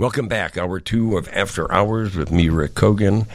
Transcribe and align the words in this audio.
Welcome 0.00 0.28
back. 0.28 0.56
Hour 0.56 0.80
two 0.80 1.18
of 1.18 1.28
After 1.28 1.70
Hours 1.70 2.16
with 2.16 2.32
me, 2.32 2.48
Rick 2.48 2.72
Kogan. 2.72 3.26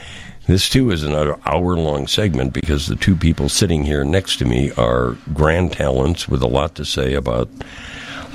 This, 0.48 0.68
too, 0.68 0.90
is 0.90 1.04
another 1.04 1.38
hour 1.46 1.78
long 1.78 2.08
segment 2.08 2.54
because 2.54 2.88
the 2.88 2.96
two 2.96 3.16
people 3.16 3.50
sitting 3.50 3.84
here 3.84 4.04
next 4.04 4.38
to 4.38 4.46
me 4.46 4.72
are 4.72 5.16
grand 5.32 5.74
talents 5.74 6.28
with 6.28 6.42
a 6.42 6.48
lot 6.48 6.74
to 6.74 6.84
say 6.84 7.14
about 7.14 7.50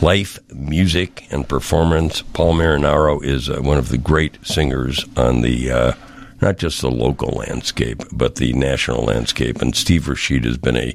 life, 0.01 0.39
music, 0.55 1.27
and 1.33 1.49
performance. 1.49 2.23
Paul 2.23 2.55
Marinaro 2.55 3.21
is 3.21 3.51
uh, 3.51 3.63
one 3.63 3.79
of 3.79 3.89
the 3.89 3.99
great 3.99 4.39
singers 4.47 5.05
on 5.17 5.41
the. 5.41 5.73
Uh, 5.73 5.93
not 6.41 6.57
just 6.57 6.81
the 6.81 6.91
local 6.91 7.31
landscape, 7.31 8.03
but 8.13 8.37
the 8.37 8.53
national 8.53 9.05
landscape. 9.05 9.61
And 9.61 9.77
Steve 9.77 10.09
Rashid 10.09 10.45
has 10.45 10.57
been 10.57 10.77
a 10.77 10.95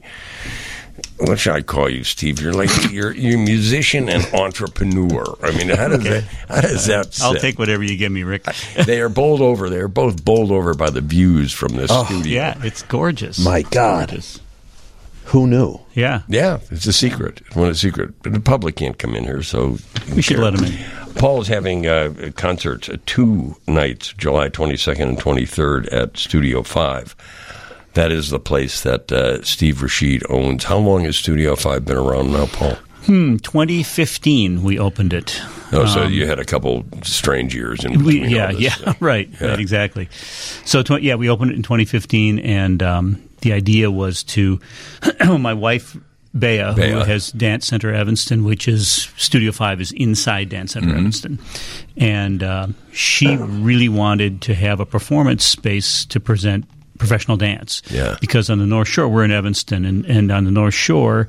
what 1.19 1.39
should 1.39 1.53
I 1.53 1.61
call 1.61 1.89
you, 1.89 2.03
Steve? 2.03 2.41
You're 2.41 2.53
like 2.53 2.69
you're 2.91 3.13
you're 3.13 3.35
a 3.39 3.43
musician 3.43 4.09
and 4.09 4.25
entrepreneur. 4.33 5.37
I 5.43 5.51
mean, 5.57 5.69
how 5.69 5.87
does 5.89 5.99
Okay. 5.99 6.09
that 6.09 6.23
how 6.49 6.61
does 6.61 6.85
that? 6.87 7.19
I'll 7.21 7.35
take 7.35 7.57
whatever 7.59 7.83
you 7.83 7.97
give 7.97 8.11
me, 8.11 8.23
Rick. 8.23 8.45
They 8.85 8.99
are 9.01 9.09
bowled 9.09 9.41
over. 9.41 9.69
They 9.69 9.77
are 9.79 9.87
both 9.87 10.23
bowled 10.25 10.51
over 10.51 10.73
by 10.73 10.89
the 10.89 11.01
views 11.01 11.51
from 11.53 11.75
this 11.75 11.91
studio. 11.91 12.25
Yeah, 12.31 12.57
it's 12.63 12.81
gorgeous. 12.83 13.39
My 13.39 13.61
God. 13.63 14.09
Gorgeous. 14.09 14.39
Who 15.29 15.47
knew? 15.47 15.79
Yeah. 15.95 16.21
Yeah, 16.27 16.59
it's 16.69 16.85
a 16.85 16.93
secret. 16.93 17.41
It's 17.47 17.55
one 17.55 17.67
of 17.67 17.73
the 17.73 17.79
secret. 17.79 18.13
But 18.21 18.33
the 18.33 18.39
public 18.39 18.75
can't 18.75 18.97
come 18.99 19.15
in 19.15 19.23
here, 19.23 19.41
so 19.41 19.79
We 20.15 20.21
should 20.21 20.37
let 20.37 20.53
'em 20.55 20.63
in. 20.65 20.77
Paul 21.15 21.41
is 21.41 21.47
having 21.47 21.87
uh, 21.87 22.31
concerts 22.35 22.89
uh, 22.89 22.97
two 23.07 23.55
nights, 23.67 24.13
July 24.17 24.49
22nd 24.49 25.01
and 25.01 25.17
23rd 25.17 25.91
at 25.91 26.15
Studio 26.17 26.61
5. 26.61 27.15
That 27.95 28.11
is 28.11 28.29
the 28.29 28.39
place 28.39 28.81
that 28.83 29.11
uh, 29.11 29.41
Steve 29.43 29.81
Rashid 29.81 30.23
owns. 30.29 30.63
How 30.65 30.77
long 30.77 31.03
has 31.05 31.17
Studio 31.17 31.55
5 31.55 31.83
been 31.85 31.97
around 31.97 32.31
now, 32.31 32.45
Paul? 32.45 32.75
Hmm, 33.05 33.37
2015 33.37 34.63
we 34.63 34.79
opened 34.79 35.13
it. 35.13 35.39
Oh, 35.71 35.85
so 35.85 36.03
you 36.05 36.25
had 36.27 36.39
a 36.39 36.45
couple 36.45 36.85
strange 37.03 37.53
years 37.53 37.83
in 37.85 37.91
between. 37.93 38.23
Um, 38.23 38.29
We, 38.29 38.35
yeah, 38.35 38.51
yeah, 38.51 38.93
right, 38.99 39.29
Yeah. 39.39 39.47
right, 39.47 39.59
exactly. 39.59 40.09
So, 40.65 40.81
tw- 40.83 41.01
yeah, 41.01 41.15
we 41.15 41.29
opened 41.29 41.51
it 41.51 41.55
in 41.55 41.63
2015, 41.63 42.39
and 42.39 42.81
um, 42.81 43.21
the 43.41 43.53
idea 43.53 43.91
was 43.91 44.23
to 44.23 44.59
my 45.39 45.53
wife. 45.53 45.95
Bea, 46.37 46.73
who 46.73 46.81
has 46.99 47.31
Dance 47.31 47.65
Center 47.65 47.93
Evanston, 47.93 48.43
which 48.43 48.67
is 48.67 49.07
Studio 49.15 49.53
Five 49.53 49.79
is 49.79 49.93
inside 49.93 50.49
Dance 50.49 50.73
Center 50.73 50.87
Mm-hmm. 50.89 50.97
Evanston, 50.97 51.39
and 51.95 52.43
uh, 52.43 52.67
she 52.91 53.37
really 53.37 53.87
wanted 53.87 54.41
to 54.41 54.53
have 54.53 54.81
a 54.81 54.85
performance 54.85 55.45
space 55.45 56.03
to 56.07 56.19
present 56.19 56.65
professional 56.97 57.37
dance. 57.37 57.81
Yeah. 57.89 58.17
Because 58.21 58.49
on 58.49 58.59
the 58.59 58.65
North 58.65 58.87
Shore, 58.87 59.07
we're 59.07 59.23
in 59.23 59.31
Evanston, 59.31 59.85
and, 59.85 60.05
and 60.05 60.31
on 60.31 60.45
the 60.45 60.51
North 60.51 60.73
Shore, 60.73 61.27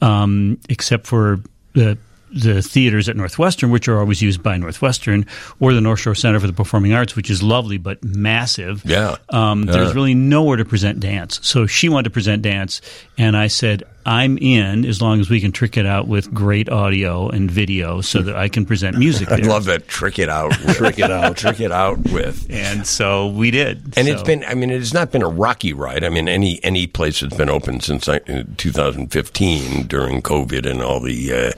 um, 0.00 0.58
except 0.68 1.06
for 1.06 1.40
the 1.74 1.98
the 2.30 2.60
theaters 2.60 3.08
at 3.08 3.16
Northwestern, 3.16 3.70
which 3.70 3.88
are 3.88 3.98
always 3.98 4.20
used 4.20 4.42
by 4.42 4.56
Northwestern, 4.58 5.24
or 5.60 5.72
the 5.72 5.80
North 5.80 6.00
Shore 6.00 6.14
Center 6.14 6.38
for 6.38 6.46
the 6.46 6.52
Performing 6.52 6.92
Arts, 6.92 7.16
which 7.16 7.30
is 7.30 7.42
lovely 7.42 7.78
but 7.78 8.04
massive. 8.04 8.82
Yeah. 8.84 9.16
Um, 9.30 9.62
There's 9.62 9.94
really 9.94 10.14
nowhere 10.14 10.58
to 10.58 10.64
present 10.64 11.00
dance. 11.00 11.40
So 11.42 11.66
she 11.66 11.88
wanted 11.88 12.04
to 12.04 12.10
present 12.10 12.42
dance, 12.42 12.82
and 13.16 13.34
I 13.36 13.46
said, 13.46 13.84
I'm 14.08 14.38
in 14.38 14.86
as 14.86 15.02
long 15.02 15.20
as 15.20 15.28
we 15.28 15.38
can 15.38 15.52
trick 15.52 15.76
it 15.76 15.84
out 15.84 16.08
with 16.08 16.32
great 16.32 16.70
audio 16.70 17.28
and 17.28 17.50
video 17.50 18.00
so 18.00 18.22
that 18.22 18.36
I 18.36 18.48
can 18.48 18.64
present 18.64 18.96
music 18.96 19.30
I 19.32 19.36
there. 19.36 19.44
love 19.50 19.66
that. 19.66 19.86
Trick 19.86 20.18
it 20.18 20.30
out. 20.30 20.48
with. 20.64 20.76
trick 20.78 20.98
it 20.98 21.10
out. 21.10 21.36
Trick 21.36 21.60
it 21.60 21.70
out 21.72 21.98
with. 21.98 22.46
And 22.48 22.86
so 22.86 23.28
we 23.28 23.50
did. 23.50 23.82
And 23.98 24.06
So- 24.06 24.12
it's 24.14 24.22
been, 24.22 24.44
I 24.44 24.54
mean, 24.54 24.70
it 24.70 24.78
has 24.78 24.94
not 24.94 25.12
been 25.12 25.22
a 25.22 25.28
rocky 25.28 25.74
ride. 25.74 26.04
I 26.04 26.08
mean, 26.08 26.26
any 26.26 26.58
any 26.64 26.86
place 26.86 27.20
that's 27.20 27.36
been 27.36 27.50
open 27.50 27.80
since 27.80 28.08
uh, 28.08 28.18
2015 28.56 29.86
during 29.88 30.22
COVID 30.22 30.64
and 30.64 30.80
all 30.82 31.00
the 31.00 31.32
uh, 31.32 31.52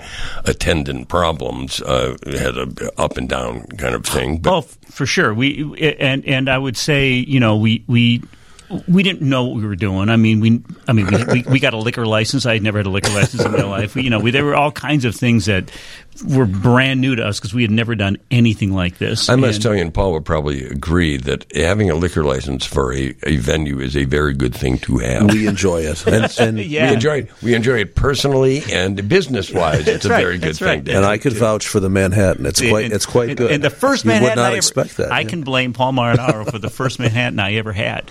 attendant 0.45 1.09
problems 1.09 1.81
uh, 1.83 2.17
had 2.27 2.57
a 2.59 2.69
up 3.01 3.17
and 3.17 3.29
down 3.29 3.67
kind 3.79 3.95
of 3.95 4.05
thing. 4.05 4.39
But 4.39 4.53
oh, 4.53 4.61
for 4.91 5.07
sure. 5.07 5.33
We 5.33 5.97
and 6.01 6.25
and 6.27 6.49
I 6.49 6.59
would 6.59 6.77
say, 6.77 7.11
you 7.13 7.39
know, 7.39 7.57
we 7.57 7.85
we 7.87 8.23
we 8.89 9.03
didn't 9.03 9.23
know 9.29 9.45
what 9.47 9.57
we 9.57 9.67
were 9.67 9.77
doing. 9.77 10.09
I 10.11 10.17
mean, 10.17 10.41
we 10.41 10.63
I 10.87 10.93
mean, 10.93 11.07
we, 11.07 11.25
we, 11.25 11.43
we 11.53 11.61
got 11.61 11.75
a 11.75 11.79
liquor 11.79 12.07
license. 12.07 12.47
I 12.47 12.55
had 12.55 12.63
never 12.63 12.79
had 12.79 12.87
a 12.87 12.91
liquor 12.91 13.11
license 13.11 13.45
in 13.45 13.53
my 13.53 13.63
life. 13.65 13.95
We, 13.95 14.03
you 14.03 14.11
know, 14.11 14.21
we, 14.21 14.31
there 14.31 14.45
were 14.45 14.55
all 14.55 14.71
kinds 14.71 15.05
of 15.05 15.15
things 15.17 15.47
that 15.47 15.71
were 16.27 16.47
brand 16.47 17.01
new 17.01 17.17
to 17.17 17.27
us 17.27 17.39
because 17.41 17.55
we 17.55 17.63
had 17.63 17.71
never 17.71 17.95
done 17.95 18.19
anything 18.31 18.73
like 18.73 18.99
this. 18.99 19.29
I 19.29 19.37
must 19.37 19.55
And- 19.57 19.63
tell 19.63 19.75
you, 19.75 19.81
and 19.83 19.93
Paul 19.95 20.13
would 20.13 20.25
probably 20.25 20.65
agree 20.67 21.17
that 21.17 21.47
having 21.57 21.91
a 21.91 21.95
liquor 21.95 22.23
license 22.25 22.65
for 22.67 22.93
a, 22.93 23.15
a 23.25 23.37
venue 23.39 23.81
is 23.81 23.97
a 23.97 24.05
very 24.05 24.35
good 24.35 24.55
thing 24.55 24.79
to 24.81 24.99
have. 24.99 25.33
We 25.33 25.47
enjoy 25.47 25.83
it, 25.83 26.07
and, 26.09 26.33
and, 26.39 26.59
Yeah. 26.71 26.89
We 26.91 26.95
enjoy 26.95 27.19
it. 27.19 27.43
We 27.43 27.55
enjoy 27.55 27.79
it 27.81 27.95
personally 27.97 28.63
and 28.71 29.09
business 29.09 29.51
wise. 29.51 29.89
It's 29.89 30.05
a 30.05 30.11
right, 30.11 30.21
very 30.23 30.39
good 30.39 30.49
that's 30.51 30.59
thing. 30.59 30.69
right. 30.69 30.85
to 30.85 30.97
and 30.97 31.05
I 31.07 31.19
could 31.19 31.33
too. 31.33 31.39
vouch 31.39 31.67
for 31.67 31.81
the 31.81 31.89
Manhattan. 31.91 32.45
It's 32.47 32.61
quite 32.61 32.85
and- 32.87 32.93
it's 32.95 33.07
quite 33.07 33.31
and- 33.31 33.39
good. 33.39 33.51
And 33.51 33.65
the 33.65 33.71
first 33.71 34.05
you 34.05 34.09
Manhattan 34.11 34.37
would 34.37 34.43
not 34.43 34.53
I 34.53 34.57
expect 34.57 34.91
ever, 34.91 35.03
that. 35.05 35.13
I 35.13 35.21
yeah. 35.21 35.29
can 35.29 35.43
blame 35.43 35.73
Paul 35.73 35.93
Marinaro 35.93 36.51
for 36.51 36.59
the 36.59 36.71
first 36.71 36.99
Manhattan 36.99 37.39
I 37.41 37.55
ever 37.55 37.73
had. 37.73 38.11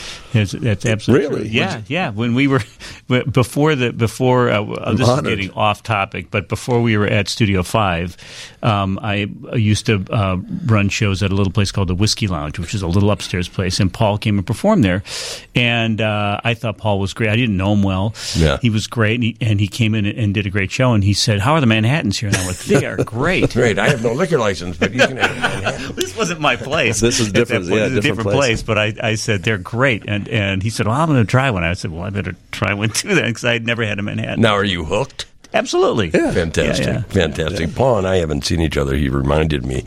That's, 0.33 0.51
that's 0.53 0.85
absolutely 0.85 1.27
Really? 1.27 1.41
true. 1.49 1.59
Yeah, 1.59 1.81
yeah. 1.87 2.09
When 2.11 2.33
we 2.35 2.47
were 2.47 2.61
before 3.31 3.75
the 3.75 3.91
before 3.91 4.49
uh, 4.49 4.63
uh, 4.63 4.93
this 4.93 5.07
honored. 5.07 5.25
is 5.27 5.29
getting 5.47 5.51
off 5.51 5.83
topic, 5.83 6.31
but 6.31 6.47
before 6.49 6.81
we 6.81 6.97
were 6.97 7.07
at 7.07 7.27
Studio 7.27 7.63
Five, 7.63 8.15
um, 8.63 8.99
I 9.01 9.27
used 9.55 9.85
to 9.87 10.05
uh, 10.09 10.37
run 10.65 10.89
shows 10.89 11.21
at 11.23 11.31
a 11.31 11.35
little 11.35 11.51
place 11.53 11.71
called 11.71 11.89
the 11.89 11.95
Whiskey 11.95 12.27
Lounge, 12.27 12.59
which 12.59 12.73
is 12.73 12.81
a 12.81 12.87
little 12.87 13.11
upstairs 13.11 13.47
place, 13.49 13.79
and 13.79 13.91
Paul 13.93 14.17
came 14.17 14.37
and 14.37 14.47
performed 14.47 14.83
there, 14.83 15.03
and 15.55 15.99
uh, 16.01 16.39
I 16.43 16.53
thought 16.53 16.77
Paul 16.77 16.99
was 16.99 17.13
great. 17.13 17.29
I 17.29 17.35
didn't 17.35 17.57
know 17.57 17.73
him 17.73 17.83
well. 17.83 18.13
Yeah. 18.35 18.57
he 18.61 18.69
was 18.69 18.87
great, 18.87 19.15
and 19.15 19.23
he, 19.23 19.37
and 19.41 19.59
he 19.59 19.67
came 19.67 19.95
in 19.95 20.05
and 20.05 20.33
did 20.33 20.45
a 20.45 20.49
great 20.49 20.71
show. 20.71 20.93
And 20.93 21.03
he 21.03 21.13
said, 21.13 21.39
"How 21.39 21.53
are 21.53 21.61
the 21.61 21.67
Manhattans 21.67 22.17
here?" 22.19 22.29
And 22.29 22.37
I 22.37 22.45
went, 22.45 22.57
"They 22.59 22.85
are 22.85 22.97
great." 23.03 23.51
Great. 23.53 23.77
I 23.79 23.89
have 23.89 24.03
no 24.03 24.13
liquor 24.13 24.37
license, 24.37 24.77
but 24.77 24.93
you 24.93 24.99
can 24.99 25.17
have 25.17 25.31
Manhattan. 25.63 25.95
this 25.95 26.15
wasn't 26.15 26.39
my 26.39 26.55
place. 26.55 26.99
This 26.99 27.19
is 27.19 27.27
that 27.27 27.33
different- 27.33 27.65
yeah, 27.65 27.89
this 27.89 27.93
different 27.95 28.03
different 28.03 28.29
place. 28.29 28.47
place. 28.47 28.63
But 28.63 28.77
I, 28.77 28.93
I 29.11 29.15
said 29.15 29.43
they're 29.43 29.57
great, 29.57 30.05
and 30.07 30.20
and 30.29 30.61
he 30.63 30.69
said, 30.69 30.87
"Well, 30.87 30.95
I'm 30.99 31.07
going 31.09 31.19
to 31.21 31.29
try 31.29 31.49
one." 31.51 31.63
I 31.63 31.73
said, 31.73 31.91
"Well, 31.91 32.03
I 32.03 32.09
better 32.09 32.35
try 32.51 32.73
one 32.73 32.89
too 32.93 33.15
then, 33.15 33.25
because 33.25 33.45
I 33.45 33.53
had 33.53 33.65
never 33.65 33.83
had 33.85 33.99
a 33.99 34.01
Manhattan." 34.03 34.41
Now, 34.41 34.53
are 34.53 34.63
you 34.63 34.85
hooked? 34.85 35.25
Absolutely. 35.53 36.11
Fantastic, 36.11 36.85
Yeah, 36.87 36.93
yeah. 36.93 37.01
fantastic. 37.01 37.75
Paul 37.75 37.97
and 37.99 38.07
I 38.07 38.17
haven't 38.17 38.45
seen 38.45 38.61
each 38.61 38.77
other. 38.77 38.95
He 38.95 39.09
reminded 39.09 39.65
me 39.65 39.83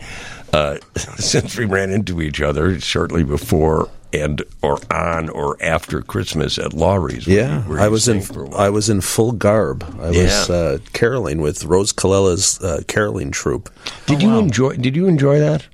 uh, 0.53 0.77
since 1.17 1.57
we 1.57 1.65
ran 1.65 1.91
into 1.91 2.21
each 2.21 2.43
other 2.43 2.79
shortly 2.81 3.25
before 3.25 3.89
and 4.13 4.43
or 4.63 4.79
on 4.93 5.31
or 5.31 5.57
after 5.63 6.03
Christmas 6.03 6.59
at 6.59 6.75
Lawry's. 6.75 7.27
where 7.27 7.37
Yeah, 7.37 7.65
you- 7.65 7.71
where 7.71 7.81
I 7.81 7.89
was 7.89 8.07
in 8.09 8.21
sang 8.21 8.35
for 8.35 8.43
a 8.45 8.49
while. 8.49 8.61
I 8.61 8.69
was 8.69 8.91
in 8.91 9.01
full 9.01 9.33
garb. 9.33 9.83
I 10.03 10.11
was 10.11 10.51
uh, 10.51 10.79
caroling 10.93 11.41
with 11.41 11.65
Rose 11.65 11.93
Colella's 11.93 12.61
uh, 12.61 12.83
caroling 12.87 13.31
troupe. 13.31 13.71
Did 14.07 14.21
you 14.23 14.37
enjoy? 14.39 14.77
Did 14.77 14.95
you 14.97 15.07
enjoy 15.07 15.39
that? 15.41 15.67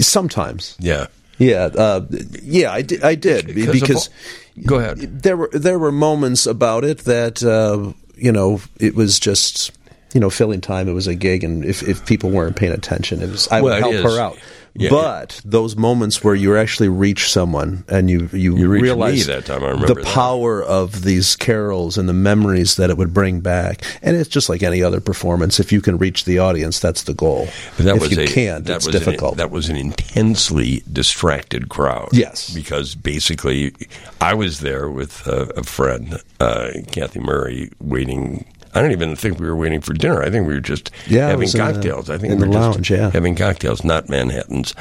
Sometimes, 0.00 0.76
Yeah, 0.80 1.06
yeah, 1.38 1.64
uh, 1.66 2.06
yeah, 2.42 2.72
I 2.72 2.82
did. 2.82 3.02
I 3.04 3.14
did 3.14 3.54
Because 3.54 4.08
of 4.08 4.66
go 4.66 4.76
ahead. 4.78 4.98
there 5.22 5.36
were 5.36 5.50
there 5.52 5.78
were 5.78 5.92
moments 5.92 6.46
about 6.46 6.84
it 6.84 6.98
that 7.00 7.42
uh, 7.42 7.92
you 8.16 8.32
know 8.32 8.60
it 8.80 8.94
was 8.94 9.18
just 9.18 9.70
you 10.14 10.20
know 10.20 10.30
filling 10.30 10.60
time. 10.60 10.88
It 10.88 10.92
was 10.94 11.06
a 11.06 11.14
gig, 11.14 11.44
and 11.44 11.64
if, 11.64 11.82
if 11.82 12.04
people 12.06 12.30
weren't 12.30 12.56
paying 12.56 12.72
attention, 12.72 13.22
it 13.22 13.30
was 13.30 13.48
I 13.48 13.60
Well, 13.60 13.74
would 13.80 13.94
help 14.02 14.12
her 14.12 14.20
out. 14.20 14.38
Yeah, 14.78 14.90
but 14.90 15.40
those 15.44 15.76
moments 15.76 16.22
where 16.22 16.34
you 16.34 16.56
actually 16.56 16.88
reach 16.88 17.30
someone 17.30 17.84
and 17.88 18.08
you 18.08 18.28
you, 18.32 18.56
You 18.56 18.68
realize 18.68 19.26
that 19.26 19.44
time, 19.46 19.62
I 19.64 19.68
remember 19.70 19.88
the 19.88 19.94
that. 19.94 20.04
power 20.06 20.62
of 20.62 21.02
these 21.02 21.36
carols 21.36 21.98
and 21.98 22.08
the 22.08 22.12
memories 22.12 22.76
that 22.76 22.90
it 22.90 22.96
would 22.96 23.12
bring 23.12 23.40
back. 23.40 23.82
And 24.02 24.16
it's 24.16 24.28
just 24.28 24.48
like 24.48 24.62
any 24.62 24.82
other 24.82 25.00
performance. 25.00 25.58
If 25.60 25.72
you 25.72 25.80
can 25.80 25.98
reach 25.98 26.24
the 26.24 26.38
audience, 26.38 26.78
that's 26.80 27.02
the 27.02 27.14
goal. 27.14 27.48
But 27.76 27.86
that 27.86 27.96
if 27.96 28.02
was 28.02 28.12
you 28.16 28.22
a, 28.22 28.26
can't, 28.26 28.64
that 28.66 28.76
it's 28.76 28.86
was 28.86 28.94
an- 28.94 29.00
difficult. 29.04 29.36
that 29.36 29.50
was 29.50 29.68
an 29.68 29.76
intensely 29.76 30.82
distracted 30.92 31.68
crowd. 31.68 32.08
Yes. 32.12 32.50
because 32.54 32.94
basically, 32.94 33.74
I 34.20 34.34
was 34.34 34.60
there 34.60 34.88
with 34.88 35.26
uh, 35.26 35.46
a 35.56 35.62
friend, 35.62 36.20
uh, 36.40 36.70
Kathy 36.92 37.20
Murray, 37.20 37.70
waiting. 37.80 38.44
I 38.78 38.82
don't 38.82 38.92
even 38.92 39.16
think 39.16 39.40
we 39.40 39.46
were 39.46 39.56
waiting 39.56 39.80
for 39.80 39.92
dinner. 39.92 40.22
I 40.22 40.30
think 40.30 40.46
we 40.46 40.54
were 40.54 40.60
just 40.60 40.90
Yeah, 41.08 41.26
having 41.28 41.40
was 41.40 41.54
in 41.54 41.64
the- 41.66 41.72
cocktails. 41.72 42.10
I 42.10 42.18
think 42.18 42.32
in 42.32 42.38
we 42.38 42.44
the 42.44 42.48
were 42.50 42.54
just 42.54 42.74
lounge, 42.76 42.90
yeah. 42.90 43.10
having 43.10 43.34
cocktails, 43.34 43.82
not 43.84 44.08
Manhattan's. 44.08 44.74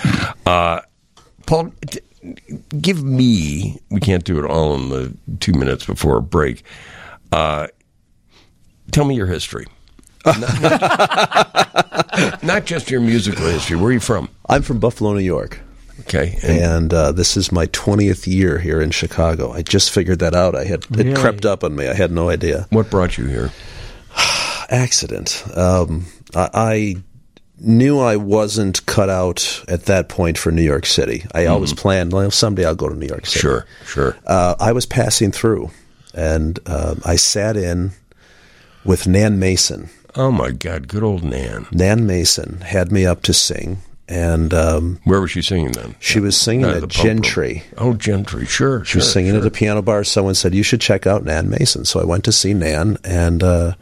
Uh, 0.45 0.81
Paul, 1.47 1.71
t- 1.89 1.99
give 2.79 3.03
me. 3.03 3.79
We 3.89 3.99
can't 3.99 4.23
do 4.23 4.37
it 4.37 4.45
all 4.45 4.75
in 4.75 4.89
the 4.89 5.13
two 5.39 5.53
minutes 5.53 5.85
before 5.85 6.17
a 6.17 6.21
break. 6.21 6.63
Uh, 7.31 7.67
tell 8.91 9.05
me 9.05 9.15
your 9.15 9.27
history. 9.27 9.65
not, 10.25 10.37
not 12.43 12.65
just 12.65 12.91
your 12.91 13.01
musical 13.01 13.45
history. 13.45 13.77
Where 13.77 13.89
are 13.89 13.93
you 13.93 13.99
from? 13.99 14.29
I'm 14.49 14.61
from 14.61 14.79
Buffalo, 14.79 15.13
New 15.13 15.19
York. 15.21 15.59
Okay. 16.01 16.37
And 16.43 16.93
uh, 16.93 17.11
this 17.11 17.35
is 17.37 17.51
my 17.51 17.65
20th 17.67 18.27
year 18.27 18.59
here 18.59 18.79
in 18.81 18.91
Chicago. 18.91 19.51
I 19.51 19.61
just 19.63 19.89
figured 19.91 20.19
that 20.19 20.35
out. 20.35 20.55
I 20.55 20.65
had 20.65 20.85
Really? 20.95 21.11
it 21.11 21.17
crept 21.17 21.43
up 21.45 21.63
on 21.63 21.75
me. 21.75 21.87
I 21.87 21.93
had 21.95 22.11
no 22.11 22.29
idea. 22.29 22.67
what 22.69 22.91
brought 22.91 23.17
you 23.17 23.25
here? 23.25 23.51
Accident. 24.69 25.43
Um, 25.55 26.05
I, 26.35 26.49
I 26.53 26.95
knew 27.59 27.99
I 27.99 28.15
wasn't 28.17 28.85
cut 28.85 29.09
out 29.09 29.63
at 29.67 29.85
that 29.85 30.09
point 30.09 30.37
for 30.37 30.51
New 30.51 30.61
York 30.61 30.85
City. 30.85 31.25
I 31.33 31.45
always 31.47 31.73
planned, 31.73 32.13
well, 32.13 32.29
someday 32.31 32.65
I'll 32.65 32.75
go 32.75 32.89
to 32.89 32.95
New 32.95 33.07
York 33.07 33.25
City. 33.25 33.39
Sure, 33.39 33.65
sure. 33.85 34.17
Uh, 34.25 34.55
I 34.59 34.71
was 34.73 34.85
passing 34.85 35.31
through, 35.31 35.71
and 36.13 36.59
uh, 36.65 36.95
I 37.05 37.15
sat 37.15 37.57
in 37.57 37.91
with 38.85 39.07
Nan 39.07 39.39
Mason, 39.39 39.89
Oh 40.15 40.31
my 40.31 40.49
God, 40.51 40.87
good 40.87 41.03
old 41.03 41.23
Nan. 41.23 41.67
Nan 41.71 42.07
Mason 42.07 42.61
had 42.61 42.91
me 42.91 43.05
up 43.05 43.21
to 43.23 43.33
sing, 43.33 43.77
and 44.07 44.51
um, 44.53 44.99
Where 45.03 45.21
was 45.21 45.29
she 45.31 45.41
singing 45.43 45.73
then? 45.73 45.95
she 45.99 46.19
was 46.19 46.35
singing 46.39 46.65
Uh, 46.65 46.77
at. 46.81 46.87
Gentry. 46.87 47.63
Oh, 47.77 47.93
Gentry, 47.93 48.45
sure. 48.45 48.83
She 48.85 48.97
was 48.97 49.11
singing 49.11 49.35
at 49.35 49.45
a 49.45 49.51
piano 49.51 49.81
bar. 49.83 50.03
Someone 50.03 50.33
said 50.35 50.55
you 50.55 50.63
should 50.63 50.81
check 50.81 51.05
out 51.05 51.23
Nan 51.23 51.49
Mason, 51.49 51.85
so 51.85 51.99
I 51.99 52.05
went 52.05 52.23
to 52.25 52.31
see 52.31 52.53
Nan, 52.55 52.97
and 53.03 53.43
uh, 53.43 53.73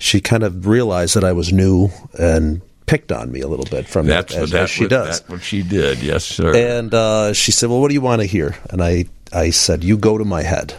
she 0.00 0.20
kind 0.20 0.42
of 0.42 0.66
realized 0.66 1.14
that 1.14 1.24
I 1.24 1.32
was 1.32 1.52
new 1.52 1.90
and 2.18 2.62
picked 2.86 3.12
on 3.12 3.30
me 3.30 3.40
a 3.40 3.46
little 3.46 3.66
bit 3.66 3.86
from 3.86 4.06
That's 4.06 4.34
it, 4.34 4.36
what 4.36 4.42
as, 4.44 4.50
that, 4.50 4.62
as 4.64 4.70
she 4.70 4.84
what, 4.84 4.90
does. 4.90 5.20
That's 5.20 5.30
what 5.30 5.42
she 5.42 5.62
did. 5.62 6.02
Yes, 6.02 6.24
sir. 6.24 6.56
And 6.56 6.92
uh, 6.92 7.32
she 7.34 7.52
said, 7.52 7.68
"Well, 7.68 7.80
what 7.80 7.88
do 7.88 7.94
you 7.94 8.00
want 8.00 8.20
to 8.22 8.26
hear?" 8.26 8.56
And 8.70 8.82
I, 8.82 9.04
I 9.32 9.50
said, 9.50 9.84
"You 9.84 9.96
go 9.96 10.18
to 10.18 10.24
my 10.24 10.42
head." 10.42 10.74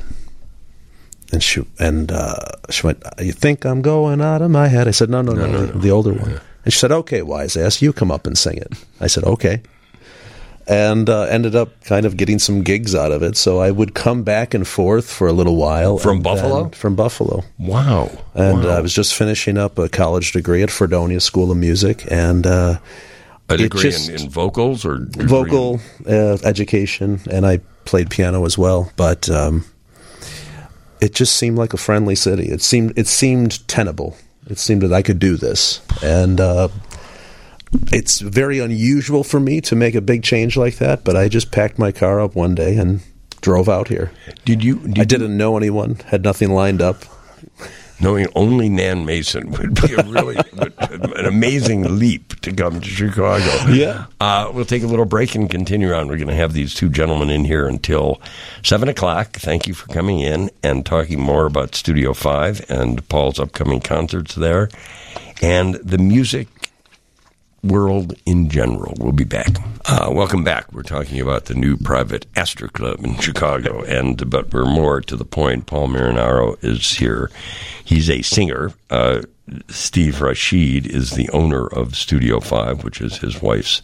And 1.31 1.41
she 1.41 1.63
and 1.79 2.11
uh, 2.11 2.35
she 2.69 2.85
went, 2.85 3.03
"You 3.19 3.31
think 3.31 3.63
I'm 3.63 3.81
going 3.81 4.19
out 4.19 4.41
of 4.41 4.51
my 4.51 4.67
head?" 4.67 4.87
I 4.87 4.91
said, 4.91 5.09
"No, 5.09 5.21
no, 5.21 5.33
no, 5.33 5.67
the, 5.67 5.79
the 5.79 5.91
older 5.91 6.11
one." 6.11 6.41
And 6.65 6.73
she 6.73 6.79
said, 6.79 6.91
"Okay, 6.91 7.21
wise 7.21 7.55
ass, 7.55 7.81
you 7.81 7.93
come 7.93 8.11
up 8.11 8.27
and 8.27 8.37
sing 8.37 8.57
it." 8.57 8.73
I 8.99 9.07
said, 9.07 9.23
"Okay." 9.23 9.61
And 10.67 11.09
uh, 11.09 11.23
ended 11.23 11.55
up 11.55 11.83
kind 11.83 12.05
of 12.05 12.17
getting 12.17 12.39
some 12.39 12.61
gigs 12.63 12.95
out 12.95 13.11
of 13.11 13.23
it. 13.23 13.35
So 13.35 13.59
I 13.59 13.71
would 13.71 13.93
come 13.93 14.23
back 14.23 14.53
and 14.53 14.67
forth 14.67 15.11
for 15.11 15.27
a 15.27 15.33
little 15.33 15.55
while. 15.55 15.97
From 15.97 16.21
Buffalo? 16.21 16.69
From 16.69 16.95
Buffalo. 16.95 17.43
wow. 17.57 18.09
And 18.33 18.63
wow. 18.63 18.69
uh, 18.69 18.77
I 18.77 18.79
was 18.79 18.93
just 18.93 19.15
finishing 19.15 19.57
up 19.57 19.77
a 19.77 19.89
college 19.89 20.31
degree 20.31 20.63
at 20.63 20.71
Fredonia 20.71 21.19
School 21.19 21.51
of 21.51 21.57
Music, 21.57 22.05
and 22.09 22.45
uh, 22.45 22.79
a 23.49 23.57
degree 23.57 23.81
just- 23.81 24.09
in, 24.09 24.21
in 24.21 24.29
vocals 24.29 24.85
or 24.85 24.99
vocal 25.11 25.81
uh, 26.07 26.37
education, 26.43 27.19
and 27.29 27.45
I 27.45 27.59
played 27.85 28.09
piano 28.09 28.45
as 28.45 28.57
well. 28.57 28.91
But 28.95 29.29
um, 29.29 29.65
it 31.01 31.13
just 31.13 31.35
seemed 31.35 31.57
like 31.57 31.73
a 31.73 31.77
friendly 31.77 32.15
city. 32.15 32.49
It 32.49 32.61
seemed 32.61 32.97
it 32.97 33.07
seemed 33.07 33.67
tenable. 33.67 34.15
It 34.47 34.57
seemed 34.57 34.81
that 34.83 34.93
I 34.93 35.01
could 35.01 35.19
do 35.19 35.37
this, 35.37 35.81
and 36.03 36.39
uh, 36.39 36.69
it's 37.91 38.19
very 38.19 38.59
unusual 38.59 39.23
for 39.23 39.39
me 39.39 39.61
to 39.61 39.75
make 39.75 39.95
a 39.95 40.01
big 40.01 40.23
change 40.23 40.57
like 40.57 40.77
that. 40.77 41.03
But 41.03 41.15
I 41.15 41.29
just 41.29 41.51
packed 41.51 41.79
my 41.79 41.91
car 41.91 42.19
up 42.19 42.35
one 42.35 42.55
day 42.55 42.77
and 42.77 43.01
drove 43.41 43.69
out 43.69 43.87
here. 43.87 44.11
Did 44.45 44.63
you? 44.63 44.79
Did 44.79 44.99
I 44.99 45.03
didn't 45.03 45.37
know 45.37 45.57
anyone, 45.57 45.95
had 46.07 46.23
nothing 46.23 46.51
lined 46.51 46.81
up. 46.81 47.03
knowing 47.99 48.25
only 48.35 48.67
Nan 48.67 49.05
Mason 49.05 49.51
would 49.51 49.79
be 49.79 49.93
a 49.93 50.03
really 50.03 50.35
an 50.57 51.25
amazing 51.25 51.99
leap 51.99 52.39
to 52.41 52.51
come 52.51 52.81
to 52.81 52.87
Chicago. 52.87 53.71
Yeah. 53.71 54.05
Uh, 54.19 54.51
we'll 54.53 54.65
take 54.65 54.83
a 54.83 54.87
little 54.87 55.05
break 55.05 55.35
and 55.35 55.49
continue 55.49 55.93
on. 55.93 56.07
We're 56.07 56.17
going 56.17 56.27
to 56.27 56.35
have 56.35 56.53
these 56.53 56.73
two 56.73 56.89
gentlemen 56.89 57.29
in 57.29 57.45
here 57.45 57.67
until 57.67 58.19
seven 58.63 58.89
o'clock. 58.89 59.33
Thank 59.37 59.67
you 59.67 59.73
for 59.73 59.87
coming 59.87 60.19
in 60.19 60.49
and 60.63 60.85
talking 60.85 61.19
more 61.19 61.45
about 61.45 61.75
Studio 61.75 62.13
Five 62.13 62.65
and 62.69 63.07
Paul's 63.07 63.39
upcoming 63.39 63.81
concerts 63.81 64.35
there, 64.35 64.69
and 65.41 65.75
the 65.75 65.97
music 65.97 66.47
world 67.63 68.13
in 68.25 68.49
general. 68.49 68.93
We'll 68.97 69.11
be 69.11 69.23
back. 69.23 69.49
Uh, 69.85 70.09
welcome 70.11 70.43
back. 70.43 70.71
We're 70.71 70.83
talking 70.83 71.19
about 71.19 71.45
the 71.45 71.53
new 71.53 71.77
private 71.77 72.25
Astor 72.35 72.67
Club 72.69 73.03
in 73.03 73.17
Chicago, 73.19 73.83
and 73.87 74.29
but 74.29 74.53
we're 74.53 74.65
more 74.65 75.01
to 75.01 75.15
the 75.15 75.25
point. 75.25 75.65
Paul 75.65 75.89
Marinaro 75.89 76.57
is 76.63 76.91
here. 76.97 77.29
He's 77.83 78.09
a 78.09 78.21
singer. 78.21 78.73
Uh, 78.89 79.21
Steve 79.69 80.21
Rashid 80.21 80.85
is 80.85 81.11
the 81.11 81.29
owner 81.29 81.67
of 81.67 81.95
Studio 81.95 82.39
Five, 82.39 82.83
which 82.83 83.01
is 83.01 83.17
his 83.17 83.41
wife's 83.41 83.81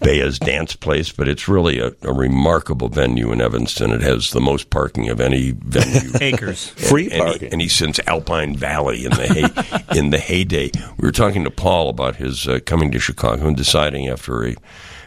Bea's 0.00 0.38
dance 0.38 0.76
place. 0.76 1.12
But 1.12 1.28
it's 1.28 1.48
really 1.48 1.78
a, 1.78 1.92
a 2.02 2.12
remarkable 2.12 2.88
venue 2.88 3.32
in 3.32 3.40
Evanston. 3.40 3.92
It 3.92 4.02
has 4.02 4.30
the 4.30 4.40
most 4.40 4.70
parking 4.70 5.08
of 5.08 5.20
any 5.20 5.52
venue 5.52 6.10
Acres. 6.20 6.68
Free 6.70 7.10
and, 7.10 7.22
parking. 7.22 7.48
he, 7.48 7.52
and 7.52 7.60
he's 7.60 7.74
since 7.74 7.98
Alpine 8.06 8.56
Valley 8.56 9.04
in 9.04 9.10
the 9.10 9.26
hay, 9.26 9.96
in 9.98 10.10
the 10.10 10.18
heyday. 10.18 10.70
We 10.96 11.06
were 11.06 11.12
talking 11.12 11.44
to 11.44 11.50
Paul 11.50 11.88
about 11.88 12.16
his 12.16 12.46
uh, 12.46 12.60
coming 12.64 12.90
to 12.92 12.98
Chicago 12.98 13.46
and 13.46 13.56
deciding 13.56 14.08
after 14.08 14.46
a 14.46 14.54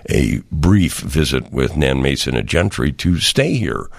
a 0.09 0.42
brief 0.51 1.00
visit 1.00 1.51
with 1.51 1.75
Nan 1.75 2.01
Mason 2.01 2.36
at 2.36 2.45
Gentry 2.45 2.92
to 2.94 3.19
stay 3.19 3.53
here. 3.56 3.89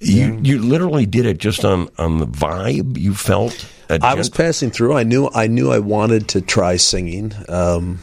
You 0.00 0.38
you 0.42 0.58
literally 0.60 1.06
did 1.06 1.26
it 1.26 1.38
just 1.38 1.64
on 1.64 1.88
on 1.98 2.18
the 2.18 2.26
vibe 2.26 2.98
you 2.98 3.14
felt. 3.14 3.66
At 3.88 4.02
I 4.02 4.14
was 4.14 4.28
passing 4.28 4.70
through. 4.70 4.94
I 4.94 5.04
knew 5.04 5.30
I 5.34 5.46
knew 5.46 5.70
I 5.70 5.78
wanted 5.78 6.28
to 6.28 6.40
try 6.40 6.76
singing. 6.76 7.32
Um, 7.48 8.00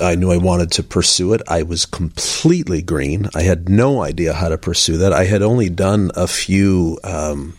I 0.00 0.14
knew 0.14 0.30
I 0.30 0.36
wanted 0.36 0.72
to 0.72 0.82
pursue 0.82 1.32
it. 1.32 1.40
I 1.48 1.62
was 1.62 1.86
completely 1.86 2.82
green. 2.82 3.30
I 3.34 3.42
had 3.42 3.68
no 3.68 4.02
idea 4.02 4.34
how 4.34 4.48
to 4.50 4.58
pursue 4.58 4.98
that. 4.98 5.14
I 5.14 5.24
had 5.24 5.40
only 5.40 5.70
done 5.70 6.10
a 6.14 6.26
few 6.26 6.98
um, 7.02 7.56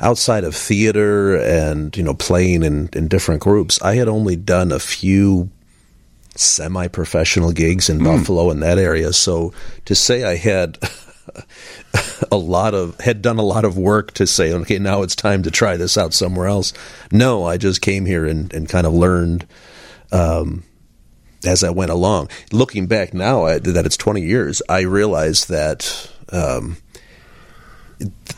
outside 0.00 0.44
of 0.44 0.54
theater 0.54 1.36
and 1.36 1.96
you 1.96 2.04
know 2.04 2.14
playing 2.14 2.62
in, 2.62 2.88
in 2.92 3.08
different 3.08 3.40
groups. 3.40 3.82
I 3.82 3.96
had 3.96 4.08
only 4.08 4.36
done 4.36 4.70
a 4.70 4.78
few 4.78 5.50
semi-professional 6.36 7.52
gigs 7.52 7.90
in 7.90 8.02
Buffalo 8.02 8.50
in 8.50 8.60
that 8.60 8.78
area. 8.78 9.12
So 9.12 9.52
to 9.84 9.94
say 9.94 10.24
I 10.24 10.36
had 10.36 10.78
a 12.32 12.36
lot 12.36 12.74
of 12.74 12.98
had 13.00 13.22
done 13.22 13.38
a 13.38 13.42
lot 13.42 13.64
of 13.64 13.76
work 13.76 14.12
to 14.14 14.26
say, 14.26 14.52
okay, 14.52 14.78
now 14.78 15.02
it's 15.02 15.16
time 15.16 15.42
to 15.42 15.50
try 15.50 15.76
this 15.76 15.96
out 15.96 16.14
somewhere 16.14 16.46
else. 16.46 16.72
No, 17.10 17.44
I 17.44 17.56
just 17.56 17.80
came 17.80 18.06
here 18.06 18.26
and, 18.26 18.52
and 18.52 18.68
kind 18.68 18.86
of 18.86 18.92
learned 18.92 19.46
um, 20.10 20.64
as 21.44 21.64
I 21.64 21.70
went 21.70 21.90
along. 21.90 22.28
Looking 22.52 22.86
back 22.86 23.14
now 23.14 23.46
at, 23.46 23.64
that 23.64 23.86
it's 23.86 23.96
20 23.96 24.22
years, 24.22 24.62
I 24.68 24.80
realized 24.80 25.48
that 25.48 26.10
um, 26.30 26.78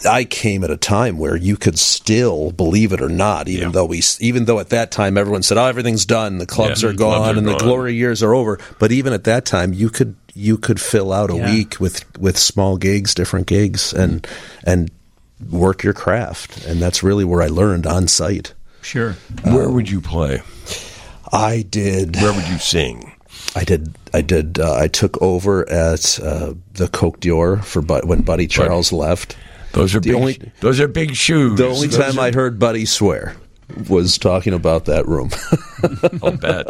I 0.08 0.24
came 0.24 0.64
at 0.64 0.70
a 0.70 0.76
time 0.76 1.18
where 1.18 1.36
you 1.36 1.56
could 1.56 1.78
still 1.78 2.50
believe 2.50 2.92
it 2.92 3.00
or 3.00 3.08
not, 3.08 3.48
even 3.48 3.68
Yeah. 3.68 3.72
though 3.72 3.84
we, 3.86 4.02
even 4.20 4.44
though 4.44 4.58
at 4.58 4.68
that 4.70 4.90
time 4.90 5.16
everyone 5.16 5.42
said, 5.42 5.56
"Oh, 5.56 5.66
everything's 5.66 6.04
done, 6.04 6.38
the 6.38 6.46
clubs 6.46 6.82
Yeah, 6.82 6.88
are 6.88 6.92
the 6.92 6.98
gone, 6.98 7.16
clubs 7.18 7.36
are 7.36 7.38
and 7.38 7.48
the 7.48 7.56
glory 7.56 7.94
years 7.94 8.22
are 8.22 8.34
over." 8.34 8.58
But 8.78 8.92
even 8.92 9.12
at 9.12 9.24
that 9.24 9.44
time, 9.46 9.72
you 9.72 9.88
could 9.90 10.14
you 10.34 10.58
could 10.58 10.80
fill 10.80 11.12
out 11.12 11.30
a 11.30 11.36
Yeah. 11.36 11.50
week 11.54 11.76
with 11.80 12.04
with 12.18 12.36
small 12.36 12.76
gigs, 12.76 13.14
different 13.14 13.46
gigs, 13.46 13.92
and 13.92 14.26
and 14.64 14.90
work 15.50 15.82
your 15.82 15.92
craft, 15.94 16.64
and 16.66 16.80
that's 16.82 17.02
really 17.02 17.24
where 17.24 17.40
I 17.42 17.46
learned 17.48 17.86
on 17.86 18.08
site. 18.08 18.52
Sure. 18.82 19.16
Where 19.44 19.70
would 19.70 19.88
you 19.90 20.00
play? 20.00 20.42
I 21.32 21.64
did. 21.68 22.16
Where 22.16 22.32
would 22.32 22.48
you 22.48 22.58
sing? 22.58 23.12
I 23.56 23.64
did. 23.64 23.94
I 24.12 24.20
did. 24.20 24.58
Uh, 24.58 24.74
I 24.74 24.88
took 24.88 25.20
over 25.22 25.68
at 25.70 26.18
uh, 26.22 26.54
the 26.74 26.88
Coq 26.88 27.20
d'Or 27.20 27.58
for 27.58 27.80
but 27.82 28.04
when 28.04 28.22
Buddy 28.22 28.46
Charles 28.46 28.92
left. 28.92 29.36
Those 29.74 29.94
are 29.94 30.00
big. 30.00 30.14
only- 30.14 30.52
those 30.60 30.80
are 30.80 30.88
big 30.88 31.14
shoes. 31.14 31.58
The 31.58 31.66
only 31.68 31.88
Those 31.88 31.98
time 31.98 32.18
are- 32.18 32.22
I 32.22 32.32
heard 32.32 32.58
Buddy 32.58 32.84
swear 32.86 33.36
was 33.88 34.18
talking 34.18 34.52
about 34.52 34.84
that 34.84 35.06
room. 35.08 35.30
I'll 36.22 36.32
bet. 36.36 36.66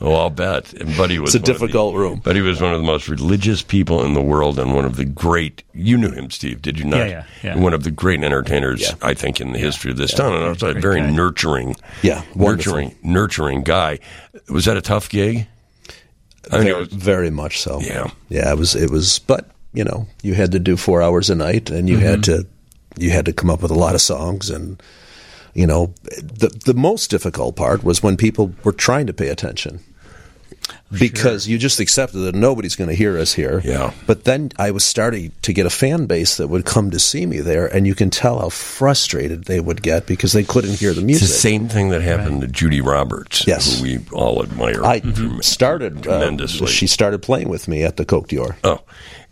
Oh, 0.00 0.14
I'll 0.14 0.30
bet. 0.30 0.72
And 0.74 0.96
Buddy 0.96 1.18
was 1.18 1.34
It's 1.34 1.36
a 1.36 1.38
one 1.38 1.54
of 1.56 1.60
the- 1.60 1.66
difficult 1.66 1.94
room. 1.96 2.20
Buddy 2.20 2.40
was 2.40 2.60
one 2.60 2.72
of 2.72 2.80
the 2.80 2.86
most 2.86 3.08
religious 3.08 3.62
people 3.62 4.04
in 4.04 4.14
the 4.14 4.22
world, 4.22 4.58
and 4.58 4.74
one 4.74 4.84
of 4.84 4.96
the 4.96 5.04
great. 5.04 5.62
You 5.74 5.96
knew 5.98 6.10
him, 6.12 6.30
Steve, 6.30 6.62
did 6.62 6.78
you 6.78 6.84
not? 6.84 6.98
Yeah, 6.98 7.06
yeah, 7.06 7.24
yeah. 7.42 7.58
One 7.58 7.74
of 7.74 7.82
the 7.82 7.90
great 7.90 8.22
entertainers, 8.22 8.80
Yeah. 8.80 8.94
I 9.02 9.12
think, 9.14 9.40
in 9.40 9.52
the 9.52 9.58
history 9.58 9.90
of 9.90 9.96
this 9.96 10.14
town, 10.14 10.34
and 10.34 10.44
also 10.44 10.70
a 10.70 10.74
very 10.80 11.00
guy. 11.00 11.10
nurturing, 11.10 11.76
Yeah, 12.02 12.22
wonderful. 12.34 12.74
nurturing, 12.74 12.96
nurturing 13.02 13.62
guy. 13.62 13.98
Was 14.48 14.64
that 14.66 14.76
a 14.76 14.82
tough 14.82 15.08
gig? 15.08 15.46
I 16.52 16.58
mean, 16.58 16.68
it 16.68 16.70
very, 16.70 16.78
was- 16.78 16.88
very 16.92 17.30
much 17.30 17.60
so. 17.60 17.80
Yeah. 17.80 18.10
yeah. 18.28 18.52
It 18.52 18.56
was. 18.58 18.76
It 18.76 18.90
was. 18.90 19.18
But 19.18 19.50
you 19.76 19.84
know, 19.84 20.06
you 20.22 20.34
had 20.34 20.50
to 20.52 20.58
do 20.58 20.76
four 20.76 21.02
hours 21.02 21.30
a 21.30 21.34
night, 21.34 21.70
and 21.70 21.88
you 21.88 21.98
had 21.98 22.22
Mm-hmm. 22.22 22.42
to 22.42 22.46
you 22.98 23.10
had 23.10 23.26
to 23.26 23.32
come 23.32 23.50
up 23.50 23.60
with 23.62 23.70
a 23.70 23.78
lot 23.78 23.94
of 23.94 24.00
songs, 24.00 24.50
and 24.50 24.82
you 25.54 25.66
know, 25.66 25.92
the 26.40 26.48
the 26.64 26.74
most 26.74 27.10
difficult 27.10 27.54
part 27.56 27.84
was 27.84 28.02
when 28.02 28.16
people 28.16 28.52
were 28.64 28.72
trying 28.72 29.06
to 29.06 29.12
pay 29.12 29.28
attention. 29.28 29.80
Because 30.90 31.46
you 31.48 31.58
just 31.58 31.80
accepted 31.80 32.18
that 32.20 32.34
nobody's 32.34 32.76
going 32.76 32.88
to 32.88 32.94
hear 32.96 33.18
us 33.18 33.32
here. 33.32 33.60
Yeah. 33.64 33.92
But 34.06 34.24
then 34.24 34.50
I 34.58 34.70
was 34.70 34.84
starting 34.84 35.32
to 35.42 35.52
get 35.52 35.66
a 35.66 35.70
fan 35.70 36.06
base 36.06 36.36
that 36.36 36.46
would 36.48 36.64
come 36.64 36.90
to 36.92 36.98
see 36.98 37.26
me 37.26 37.40
there, 37.40 37.66
and 37.66 37.86
you 37.86 37.94
can 37.94 38.10
tell 38.10 38.38
how 38.40 38.48
frustrated 38.50 39.44
they 39.44 39.60
would 39.60 39.82
get 39.82 40.06
because 40.06 40.32
they 40.32 40.44
couldn't 40.44 40.78
hear 40.78 40.92
the 40.92 41.00
it's 41.00 41.06
music. 41.06 41.28
the 41.28 41.34
same 41.34 41.68
thing 41.68 41.88
that 41.90 42.02
happened 42.02 42.40
to 42.42 42.46
Judy 42.46 42.80
Roberts, 42.80 43.44
Yes. 43.46 43.78
who 43.78 43.82
we 43.82 43.98
all 44.12 44.42
admire. 44.42 44.84
I 44.84 45.00
trem- 45.00 45.42
started 45.42 45.98
uh, 45.98 46.18
tremendously. 46.18 46.68
she 46.68 46.86
started 46.86 47.20
playing 47.20 47.48
with 47.48 47.66
me 47.68 47.82
at 47.82 47.96
the 47.96 48.04
Coq 48.04 48.28
d'Or. 48.28 48.56
Oh, 48.64 48.80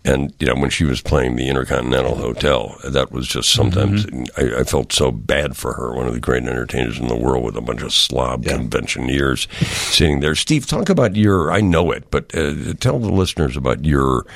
and 0.04 0.34
you 0.38 0.46
know 0.46 0.54
when 0.54 0.70
she 0.70 0.84
was 0.84 1.00
playing 1.00 1.36
the 1.36 1.48
Intercontinental 1.48 2.16
Hotel, 2.16 2.76
that 2.84 3.10
was 3.10 3.26
just 3.26 3.50
sometimes 3.50 4.06
I, 4.36 4.60
I 4.60 4.64
felt 4.64 4.92
so 4.92 5.10
bad 5.10 5.56
for 5.56 5.72
her. 5.74 5.94
One 5.94 6.06
of 6.06 6.12
the 6.12 6.20
great 6.20 6.42
entertainers 6.42 6.98
in 6.98 7.08
the 7.08 7.16
world 7.16 7.44
with 7.44 7.56
a 7.56 7.62
bunch 7.62 7.82
of 7.82 7.92
slob 7.92 8.44
conventioneers 8.44 9.48
sitting 9.60 10.20
there. 10.20 10.34
Steve, 10.34 10.66
talk 10.66 10.88
about 10.88 11.16
your. 11.16 11.50
I 11.50 11.60
know 11.60 11.90
it, 11.90 12.10
but 12.10 12.34
uh, 12.34 12.74
tell 12.74 12.98
the 12.98 13.10
listeners 13.10 13.56
about 13.56 13.84
your 13.84 14.26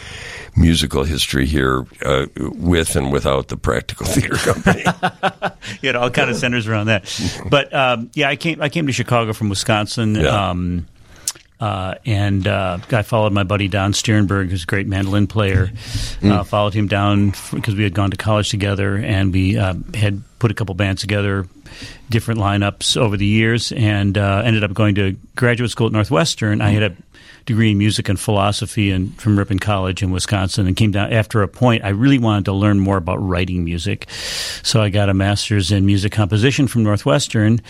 musical 0.56 1.04
history 1.04 1.46
here 1.46 1.86
uh, 2.04 2.26
with 2.36 2.96
and 2.96 3.12
without 3.12 3.48
the 3.48 3.56
Practical 3.56 4.06
Theater 4.08 4.36
Company. 4.36 4.84
it 5.82 5.96
all 5.96 6.10
kind 6.10 6.30
of 6.30 6.36
centers 6.36 6.66
around 6.66 6.86
that. 6.86 7.04
But 7.48 7.72
um, 7.72 8.10
yeah, 8.14 8.28
I 8.28 8.36
came 8.36 8.60
I 8.60 8.68
came 8.68 8.86
to 8.86 8.92
Chicago 8.92 9.32
from 9.32 9.48
Wisconsin. 9.48 10.14
Yeah. 10.16 10.50
Um, 10.50 10.86
uh, 11.60 11.94
and 12.06 12.46
uh, 12.46 12.78
I 12.90 13.02
followed 13.02 13.32
my 13.32 13.42
buddy 13.42 13.68
Don 13.68 13.92
Stiernberg, 13.92 14.50
who's 14.50 14.62
a 14.62 14.66
great 14.66 14.86
mandolin 14.86 15.26
player. 15.26 15.72
Uh, 16.22 16.44
followed 16.44 16.74
him 16.74 16.88
down 16.88 17.32
because 17.52 17.74
we 17.74 17.82
had 17.84 17.94
gone 17.94 18.10
to 18.10 18.16
college 18.16 18.48
together, 18.50 18.96
and 18.96 19.32
we 19.32 19.58
uh, 19.58 19.74
had 19.94 20.22
put 20.38 20.50
a 20.50 20.54
couple 20.54 20.74
bands 20.74 21.00
together, 21.00 21.46
different 22.10 22.40
lineups 22.40 22.96
over 22.96 23.16
the 23.16 23.26
years, 23.26 23.72
and 23.72 24.16
uh, 24.16 24.42
ended 24.44 24.64
up 24.64 24.72
going 24.74 24.94
to 24.96 25.16
graduate 25.36 25.70
school 25.70 25.86
at 25.86 25.92
Northwestern. 25.92 26.60
I 26.60 26.70
had 26.70 26.82
a 26.82 26.96
degree 27.48 27.70
in 27.70 27.78
music 27.78 28.10
and 28.10 28.20
philosophy 28.20 28.90
and 28.90 29.18
from 29.18 29.38
Ripon 29.38 29.58
College 29.58 30.02
in 30.02 30.10
Wisconsin 30.10 30.66
and 30.66 30.76
came 30.76 30.90
down 30.90 31.14
after 31.14 31.42
a 31.42 31.48
point 31.48 31.82
I 31.82 31.88
really 31.88 32.18
wanted 32.18 32.44
to 32.44 32.52
learn 32.52 32.78
more 32.78 32.98
about 32.98 33.16
writing 33.16 33.64
music. 33.64 34.08
So 34.62 34.82
I 34.82 34.90
got 34.90 35.08
a 35.08 35.14
master's 35.14 35.72
in 35.72 35.86
music 35.86 36.12
composition 36.12 36.68
from 36.68 36.82
Northwestern 36.82 37.62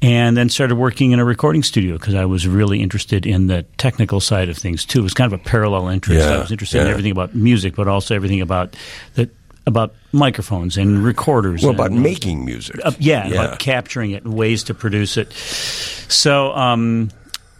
and 0.00 0.36
then 0.36 0.48
started 0.48 0.76
working 0.76 1.10
in 1.10 1.18
a 1.18 1.24
recording 1.24 1.64
studio 1.64 1.98
because 1.98 2.14
I 2.14 2.26
was 2.26 2.46
really 2.46 2.80
interested 2.80 3.26
in 3.26 3.48
the 3.48 3.64
technical 3.76 4.20
side 4.20 4.48
of 4.48 4.56
things 4.56 4.84
too. 4.84 5.00
It 5.00 5.02
was 5.02 5.14
kind 5.14 5.32
of 5.32 5.40
a 5.40 5.42
parallel 5.42 5.88
interest. 5.88 6.20
Yeah, 6.20 6.36
I 6.36 6.38
was 6.38 6.52
interested 6.52 6.82
in 6.82 6.86
everything 6.86 7.12
about 7.12 7.34
music 7.34 7.74
but 7.74 7.88
also 7.88 8.14
everything 8.14 8.40
about 8.40 8.76
the 9.14 9.28
about 9.66 9.94
microphones 10.12 10.76
and 10.76 11.02
recorders. 11.04 11.62
Well, 11.62 11.70
and 11.70 11.80
about 11.80 11.92
making 11.92 12.44
music. 12.44 12.76
uh, 12.84 12.92
yeah, 12.98 13.26
Yeah. 13.26 13.34
about 13.44 13.58
capturing 13.58 14.10
it 14.10 14.24
and 14.24 14.34
ways 14.34 14.64
to 14.64 14.74
produce 14.74 15.16
it. 15.16 15.32
So, 15.32 16.52
um, 16.54 17.10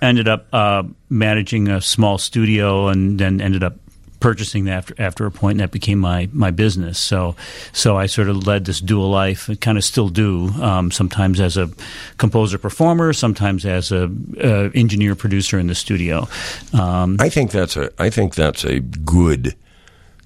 ended 0.02 0.28
up 0.28 0.46
uh, 0.52 0.82
managing 1.08 1.68
a 1.68 1.80
small 1.80 2.18
studio, 2.18 2.88
and 2.88 3.18
then 3.18 3.40
ended 3.40 3.62
up 3.64 3.76
purchasing 4.20 4.64
that 4.64 4.72
after 4.78 4.94
after 4.98 5.26
a 5.26 5.30
point, 5.30 5.52
and 5.52 5.60
that 5.60 5.70
became 5.70 5.98
my 5.98 6.28
my 6.32 6.50
business. 6.50 6.98
So, 6.98 7.36
so 7.72 7.96
I 7.96 8.06
sort 8.06 8.28
of 8.28 8.46
led 8.46 8.64
this 8.66 8.80
dual 8.80 9.08
life, 9.10 9.48
and 9.48 9.58
kind 9.60 9.78
of 9.78 9.84
still 9.84 10.08
do. 10.10 10.48
Um, 10.60 10.90
sometimes 10.90 11.40
as 11.40 11.56
a 11.56 11.70
composer 12.18 12.58
performer, 12.58 13.12
sometimes 13.14 13.64
as 13.64 13.92
a 13.92 14.10
uh, 14.42 14.70
engineer 14.74 15.14
producer 15.14 15.58
in 15.58 15.66
the 15.68 15.74
studio. 15.74 16.28
Um, 16.74 17.16
I 17.18 17.28
think 17.30 17.50
that's 17.50 17.76
a 17.76 17.90
I 17.98 18.10
think 18.10 18.34
that's 18.34 18.64
a 18.64 18.80
good 18.80 19.54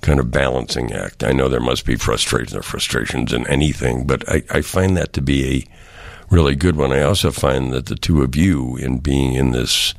kind 0.01 0.21
of 0.21 0.31
balancing 0.31 0.93
act. 0.93 1.25
I 1.25 1.33
know 1.33 1.49
there 1.49 1.61
must 1.61 1.85
be 1.85 1.97
frustrations 1.97 2.55
or 2.55 2.63
frustrations 2.63 3.33
in 3.33 3.47
anything, 3.49 4.07
but 4.07 4.29
I, 4.29 4.43
I 4.51 4.61
find 4.63 4.97
that 4.97 5.13
to 5.15 5.23
be 5.23 5.45
a 5.59 5.65
really 6.35 6.55
good 6.55 6.77
one. 6.77 6.93
I 6.93 7.03
also 7.03 7.31
find 7.31 7.73
that 7.73 7.87
the 7.87 7.97
two 7.97 8.23
of 8.23 8.37
you 8.37 8.77
in 8.77 8.99
being 8.99 9.35
in 9.35 9.53
this 9.53 9.95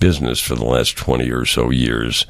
business 0.00 0.38
for 0.38 0.54
the 0.54 0.64
last 0.64 0.96
twenty 0.96 1.28
or 1.30 1.44
so 1.44 1.70
years, 1.70 2.24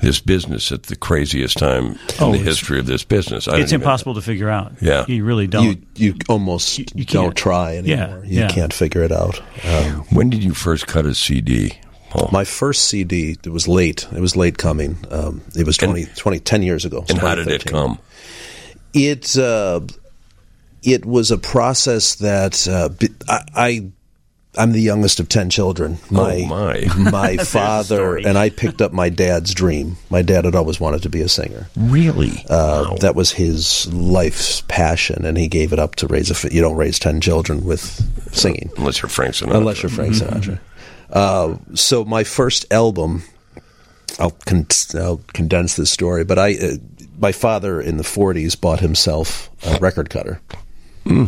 this 0.00 0.20
business 0.20 0.72
at 0.72 0.84
the 0.84 0.96
craziest 0.96 1.58
time 1.58 1.86
in 1.86 1.98
Oh, 2.18 2.32
the 2.32 2.38
history 2.38 2.78
of 2.78 2.86
this 2.86 3.04
business. 3.04 3.46
I 3.46 3.52
don't 3.52 3.60
it's 3.62 3.72
even- 3.72 3.82
impossible 3.82 4.14
to 4.14 4.22
figure 4.22 4.48
out. 4.48 4.72
Yeah. 4.80 5.04
you 5.06 5.22
really 5.24 5.46
don't. 5.46 5.64
You 5.64 5.76
you 5.96 6.14
almost 6.30 6.78
You- 6.78 6.86
you 6.94 7.04
don't 7.04 7.24
can't. 7.24 7.36
try 7.36 7.72
Yeah, 7.72 8.04
anymore. 8.04 8.24
you 8.24 8.40
yeah. 8.40 8.48
can't 8.48 8.72
figure 8.72 9.02
it 9.02 9.12
out. 9.12 9.38
Um, 9.64 10.04
When 10.10 10.30
did 10.30 10.42
you 10.42 10.54
first 10.54 10.86
cut 10.86 11.04
a 11.04 11.14
CD? 11.14 11.74
Paul? 12.10 12.28
my 12.32 12.44
first 12.44 12.86
CD, 12.86 13.36
it 13.42 13.48
was 13.50 13.66
late. 13.68 14.06
It 14.14 14.20
was 14.20 14.36
late 14.36 14.58
coming. 14.58 14.98
Um, 15.10 15.40
it 15.56 15.64
was 15.66 15.76
20, 15.76 16.04
20 16.16 16.38
10 16.40 16.62
years 16.62 16.84
ago. 16.84 17.04
and 17.08 17.18
how 17.18 17.34
did 17.34 17.48
it 17.48 17.64
come? 17.64 17.98
It 18.92 19.38
uh, 19.38 19.80
it 20.82 21.04
was 21.06 21.30
a 21.30 21.38
process 21.38 22.16
that 22.16 22.66
uh, 22.68 22.88
b- 22.88 23.08
I, 23.28 23.40
I 23.54 23.90
I'm 24.58 24.72
the 24.72 24.80
youngest 24.80 25.20
of 25.20 25.28
ten 25.28 25.48
children. 25.48 25.98
My 26.10 26.40
Oh, 26.42 26.46
my. 26.46 26.86
my 27.10 27.36
father 27.44 28.16
and 28.16 28.36
I 28.36 28.50
picked 28.50 28.82
up 28.82 28.92
my 28.92 29.08
dad's 29.08 29.54
dream. 29.54 29.96
My 30.10 30.22
dad 30.22 30.44
had 30.44 30.56
always 30.56 30.80
wanted 30.80 31.02
to 31.04 31.08
be 31.08 31.20
a 31.20 31.28
singer. 31.28 31.68
Really? 31.76 32.44
Uh, 32.48 32.96
That 32.96 33.14
was 33.14 33.30
his 33.30 33.86
life's 33.92 34.62
passion, 34.62 35.24
and 35.24 35.38
he 35.38 35.46
gave 35.46 35.72
it 35.72 35.78
up 35.78 35.94
to 35.96 36.08
raise 36.08 36.30
a. 36.32 36.34
Fi- 36.34 36.48
you 36.50 36.60
don't 36.60 36.76
raise 36.76 36.98
ten 36.98 37.20
children 37.20 37.62
with 37.64 38.34
singing 38.34 38.70
Unless 38.76 39.02
you're 39.02 39.08
Frank 39.08 39.34
Sinatra. 39.36 39.54
unless 39.56 39.82
you're 39.84 39.90
Frank 39.90 40.14
Sinatra. 40.14 40.58
Uh, 41.12 41.56
so 41.74 42.04
my 42.04 42.22
first 42.24 42.64
album, 42.72 43.22
I'll, 44.18 44.30
con- 44.46 44.66
I'll 44.94 45.20
condense 45.32 45.76
this 45.76 45.90
story, 45.90 46.24
but 46.24 46.38
I, 46.38 46.54
uh, 46.54 46.70
my 47.18 47.32
father 47.32 47.80
in 47.80 47.96
the 47.96 48.02
'40s 48.04 48.60
bought 48.60 48.80
himself 48.80 49.50
a 49.66 49.78
record 49.80 50.08
cutter. 50.10 50.40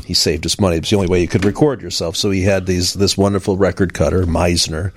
He 0.07 0.15
saved 0.15 0.45
his 0.45 0.61
money. 0.61 0.77
It 0.77 0.81
was 0.83 0.91
the 0.91 0.97
only 0.97 1.09
way 1.09 1.21
you 1.23 1.27
could 1.27 1.45
record 1.45 1.83
yourself. 1.83 2.15
So 2.17 2.31
he 2.31 2.43
had 2.43 2.67
these 2.67 2.93
this 2.95 3.17
wonderful 3.17 3.57
record 3.57 3.95
cutter, 3.95 4.25
Meisner. 4.27 4.93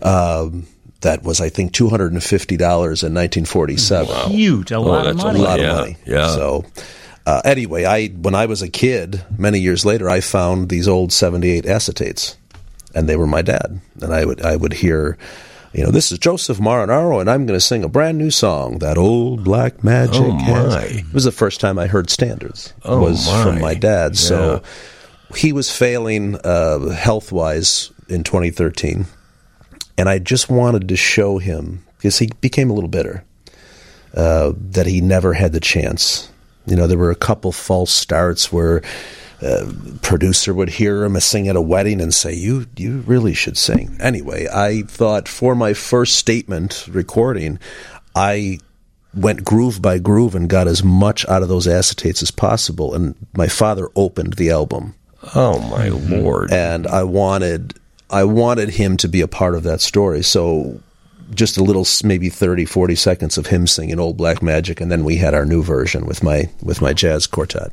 Um, 0.00 0.66
that 1.02 1.22
was, 1.24 1.40
I 1.40 1.48
think, 1.48 1.72
two 1.72 1.88
hundred 1.88 2.12
and 2.12 2.22
fifty 2.22 2.56
dollars 2.56 3.02
in 3.02 3.12
nineteen 3.12 3.44
forty 3.44 3.76
seven 3.76 4.30
Huge, 4.30 4.70
a 4.70 4.78
lot 4.80 5.06
of 5.06 5.16
that's 5.16 5.24
a 5.24 5.26
money. 5.26 5.40
a 5.40 5.42
lot 5.42 5.60
Yeah, 5.60 5.70
of 5.72 5.76
money. 5.80 5.96
yeah. 6.06 6.28
So 6.28 6.64
uh, 7.26 7.42
anyway, 7.44 7.84
I 7.84 8.06
when 8.08 8.34
I 8.34 8.46
was 8.46 8.62
a 8.62 8.68
kid, 8.68 9.22
many 9.36 9.58
years 9.58 9.84
later, 9.84 10.08
I 10.08 10.20
found 10.20 10.68
these 10.68 10.88
old 10.88 11.12
'78 11.12 11.64
acetates, 11.64 12.36
and 12.94 13.08
they 13.08 13.16
were 13.16 13.26
my 13.26 13.42
dad. 13.42 13.80
And 14.00 14.14
I 14.14 14.24
would 14.24 14.42
I 14.42 14.56
would 14.56 14.72
hear, 14.72 15.18
you 15.72 15.84
know, 15.84 15.90
this 15.90 16.12
is 16.12 16.18
Joseph 16.18 16.58
Marinaro, 16.58 17.20
and 17.20 17.30
I'm 17.30 17.46
going 17.46 17.58
to 17.58 17.64
sing 17.64 17.84
a 17.84 17.88
brand 17.88 18.18
new 18.18 18.30
song, 18.30 18.78
that 18.78 18.98
old 18.98 19.44
black 19.44 19.82
magic. 19.82 20.22
Oh, 20.22 20.38
has-" 20.38 20.74
my. 20.74 20.84
It 20.84 21.14
was 21.14 21.24
the 21.24 21.32
first 21.32 21.60
time 21.60 21.78
I 21.78 21.86
heard 21.86 22.10
standards. 22.10 22.72
Oh, 22.84 23.00
was 23.00 23.26
my. 23.26 23.42
from 23.42 23.60
my 23.60 23.74
dad. 23.74 24.12
Yeah. 24.12 24.18
So 24.18 24.62
he 25.34 25.52
was 25.52 25.70
failing 25.70 26.36
uh, 26.44 26.90
health 26.90 27.32
wise 27.32 27.90
in 28.08 28.22
2013 28.24 29.06
and 29.98 30.08
I 30.08 30.18
just 30.18 30.50
wanted 30.50 30.88
to 30.88 30.96
show 30.96 31.38
him 31.38 31.84
because 31.96 32.18
he 32.18 32.30
became 32.40 32.70
a 32.70 32.72
little 32.72 32.88
bitter 32.88 33.24
uh, 34.14 34.52
that 34.56 34.86
he 34.86 35.00
never 35.00 35.32
had 35.32 35.52
the 35.52 35.60
chance. 35.60 36.30
You 36.66 36.76
know, 36.76 36.86
there 36.86 36.98
were 36.98 37.10
a 37.10 37.16
couple 37.16 37.52
false 37.52 37.92
starts 37.92 38.52
where 38.52 38.82
uh, 39.42 39.72
producer 40.02 40.54
would 40.54 40.68
hear 40.68 41.04
him 41.04 41.18
sing 41.20 41.48
at 41.48 41.56
a 41.56 41.60
wedding 41.60 42.00
and 42.00 42.14
say, 42.14 42.32
"You, 42.32 42.66
you 42.76 42.98
really 43.06 43.34
should 43.34 43.58
sing." 43.58 43.96
Anyway, 44.00 44.46
I 44.52 44.82
thought 44.82 45.28
for 45.28 45.54
my 45.54 45.74
first 45.74 46.16
statement 46.16 46.86
recording, 46.88 47.58
I 48.14 48.58
went 49.14 49.44
groove 49.44 49.82
by 49.82 49.98
groove 49.98 50.34
and 50.34 50.48
got 50.48 50.68
as 50.68 50.82
much 50.82 51.28
out 51.28 51.42
of 51.42 51.48
those 51.48 51.66
acetates 51.66 52.22
as 52.22 52.30
possible. 52.30 52.94
And 52.94 53.14
my 53.34 53.46
father 53.48 53.88
opened 53.94 54.34
the 54.34 54.50
album 54.50 54.94
Oh 55.34 55.60
my 55.68 55.88
lord! 55.88 56.52
and 56.52 56.86
I 56.86 57.04
wanted 57.04 57.74
I 58.10 58.24
wanted 58.24 58.70
him 58.70 58.96
to 58.98 59.08
be 59.08 59.20
a 59.20 59.28
part 59.28 59.54
of 59.54 59.62
that 59.62 59.80
story. 59.80 60.22
So 60.22 60.80
just 61.34 61.56
a 61.56 61.64
little 61.64 61.86
maybe 62.04 62.28
30 62.28 62.66
40 62.66 62.94
seconds 62.94 63.38
of 63.38 63.46
him 63.46 63.66
singing 63.66 63.98
old 63.98 64.18
black 64.18 64.42
magic 64.42 64.80
and 64.80 64.92
then 64.92 65.02
we 65.02 65.16
had 65.16 65.32
our 65.32 65.46
new 65.46 65.62
version 65.62 66.04
with 66.04 66.22
my 66.22 66.50
with 66.62 66.80
my 66.80 66.92
jazz 66.92 67.26
quartet. 67.26 67.72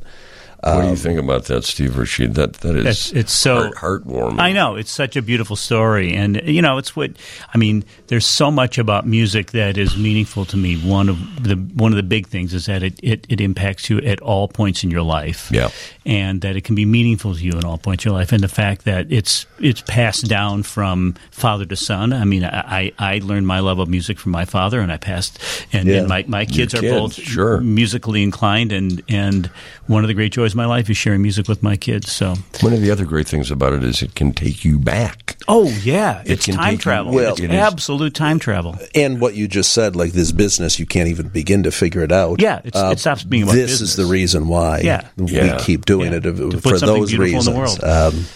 What 0.62 0.80
do 0.80 0.86
you 0.86 0.90
um, 0.90 0.96
think 0.96 1.18
about 1.18 1.44
that, 1.46 1.64
Steve 1.64 1.96
Rashid? 1.96 2.34
That 2.34 2.54
that 2.54 2.76
is 2.76 2.80
It's- 2.86 3.12
it's 3.14 3.32
so- 3.32 3.70
heart, 3.74 4.04
heartwarming. 4.04 4.40
I 4.40 4.52
know 4.52 4.76
it's 4.76 4.90
such 4.90 5.16
a 5.16 5.22
beautiful 5.22 5.56
story, 5.56 6.12
and 6.14 6.40
you 6.44 6.60
know 6.62 6.78
it's 6.78 6.94
what 6.94 7.12
I 7.54 7.58
mean. 7.58 7.84
There's 8.08 8.26
so 8.26 8.50
much 8.50 8.76
about 8.78 9.06
music 9.06 9.52
that 9.52 9.78
is 9.78 9.96
meaningful 9.96 10.44
to 10.46 10.56
me. 10.56 10.76
One 10.76 11.08
of 11.08 11.18
the 11.42 11.54
one 11.56 11.92
of 11.92 11.96
the 11.96 12.02
big 12.02 12.26
things 12.26 12.52
is 12.54 12.66
that 12.66 12.82
it, 12.82 12.98
it, 13.02 13.26
it 13.28 13.40
impacts 13.40 13.88
you 13.88 13.98
at 13.98 14.20
all 14.20 14.48
points 14.48 14.84
in 14.84 14.90
your 14.90 15.02
life, 15.02 15.48
Yeah. 15.50 15.68
and 16.04 16.40
that 16.42 16.56
it 16.56 16.64
can 16.64 16.74
be 16.74 16.84
meaningful 16.84 17.34
to 17.34 17.40
you 17.42 17.52
in 17.52 17.64
all 17.64 17.78
points 17.78 18.04
in 18.04 18.10
your 18.10 18.18
life. 18.18 18.32
And 18.32 18.42
the 18.42 18.48
fact 18.48 18.84
that 18.84 19.06
it's 19.10 19.46
it's 19.60 19.82
passed 19.82 20.28
down 20.28 20.62
from 20.62 21.14
father 21.30 21.64
to 21.66 21.76
son. 21.76 22.12
I 22.12 22.24
mean, 22.24 22.44
I 22.44 22.92
I 22.98 23.14
I 23.14 23.20
learned 23.24 23.46
my 23.46 23.60
love 23.60 23.78
of 23.78 23.88
music 23.88 24.18
from 24.18 24.32
my 24.32 24.44
father, 24.44 24.80
and 24.80 24.92
I 24.92 24.96
passed, 24.98 25.38
and, 25.72 25.88
Yeah. 25.88 25.96
and 26.00 26.08
my 26.08 26.24
my 26.28 26.44
kids 26.44 26.74
are 26.74 26.80
kids, 26.80 26.92
both 26.94 27.14
sure. 27.14 27.60
musically 27.60 28.22
inclined, 28.22 28.72
and 28.72 29.02
and 29.08 29.48
one 29.86 30.04
of 30.04 30.08
the 30.08 30.14
great 30.14 30.32
joys 30.32 30.49
of 30.52 30.56
my 30.56 30.66
life 30.66 30.88
is 30.90 30.96
sharing 30.96 31.22
music 31.22 31.48
with 31.48 31.62
my 31.62 31.76
kids. 31.76 32.10
So. 32.12 32.34
One 32.60 32.72
of 32.72 32.80
the 32.80 32.90
other 32.90 33.04
great 33.04 33.26
things 33.28 33.50
about 33.50 33.72
it 33.72 33.82
is 33.84 34.02
it 34.02 34.14
can 34.14 34.32
take 34.32 34.64
you 34.64 34.78
back. 34.78 35.36
Oh 35.48 35.68
yeah, 35.82 36.20
It 36.24 36.32
it's 36.32 36.44
can 36.46 36.54
time 36.54 36.64
take 36.64 36.72
you- 36.72 36.78
travel. 36.78 37.12
Well, 37.12 37.32
it's 37.32 37.40
it 37.40 37.50
is- 37.50 37.56
absolute 37.56 38.14
time 38.14 38.38
travel. 38.38 38.76
And 38.94 39.20
what 39.20 39.34
you 39.34 39.48
just 39.48 39.72
said 39.72 39.96
like 39.96 40.12
this 40.12 40.32
business 40.32 40.78
you 40.78 40.86
can't 40.86 41.08
even 41.08 41.28
begin 41.28 41.62
to 41.64 41.70
figure 41.70 42.02
it 42.02 42.12
out. 42.12 42.32
Uh, 42.32 42.36
Yeah, 42.44 42.60
it's- 42.64 42.92
it 42.92 42.98
stops 43.00 43.24
being 43.24 43.44
about 43.44 43.54
This 43.54 43.70
business. 43.72 43.90
is 43.90 43.96
the 43.96 44.04
reason 44.06 44.48
why 44.48 44.80
Yeah. 44.80 45.02
we 45.16 45.32
Yeah. 45.32 45.58
keep 45.58 45.86
doing 45.86 46.12
Yeah. 46.12 46.18
it 46.18 46.26
uh, 46.26 46.32
To 46.32 46.48
put 46.50 46.62
for 46.62 46.78
those 46.78 47.10
beautiful 47.10 47.14
in 47.14 47.20
reasons. 47.20 47.44
the 47.46 47.50
world. 47.52 47.84
Um, 47.84 48.26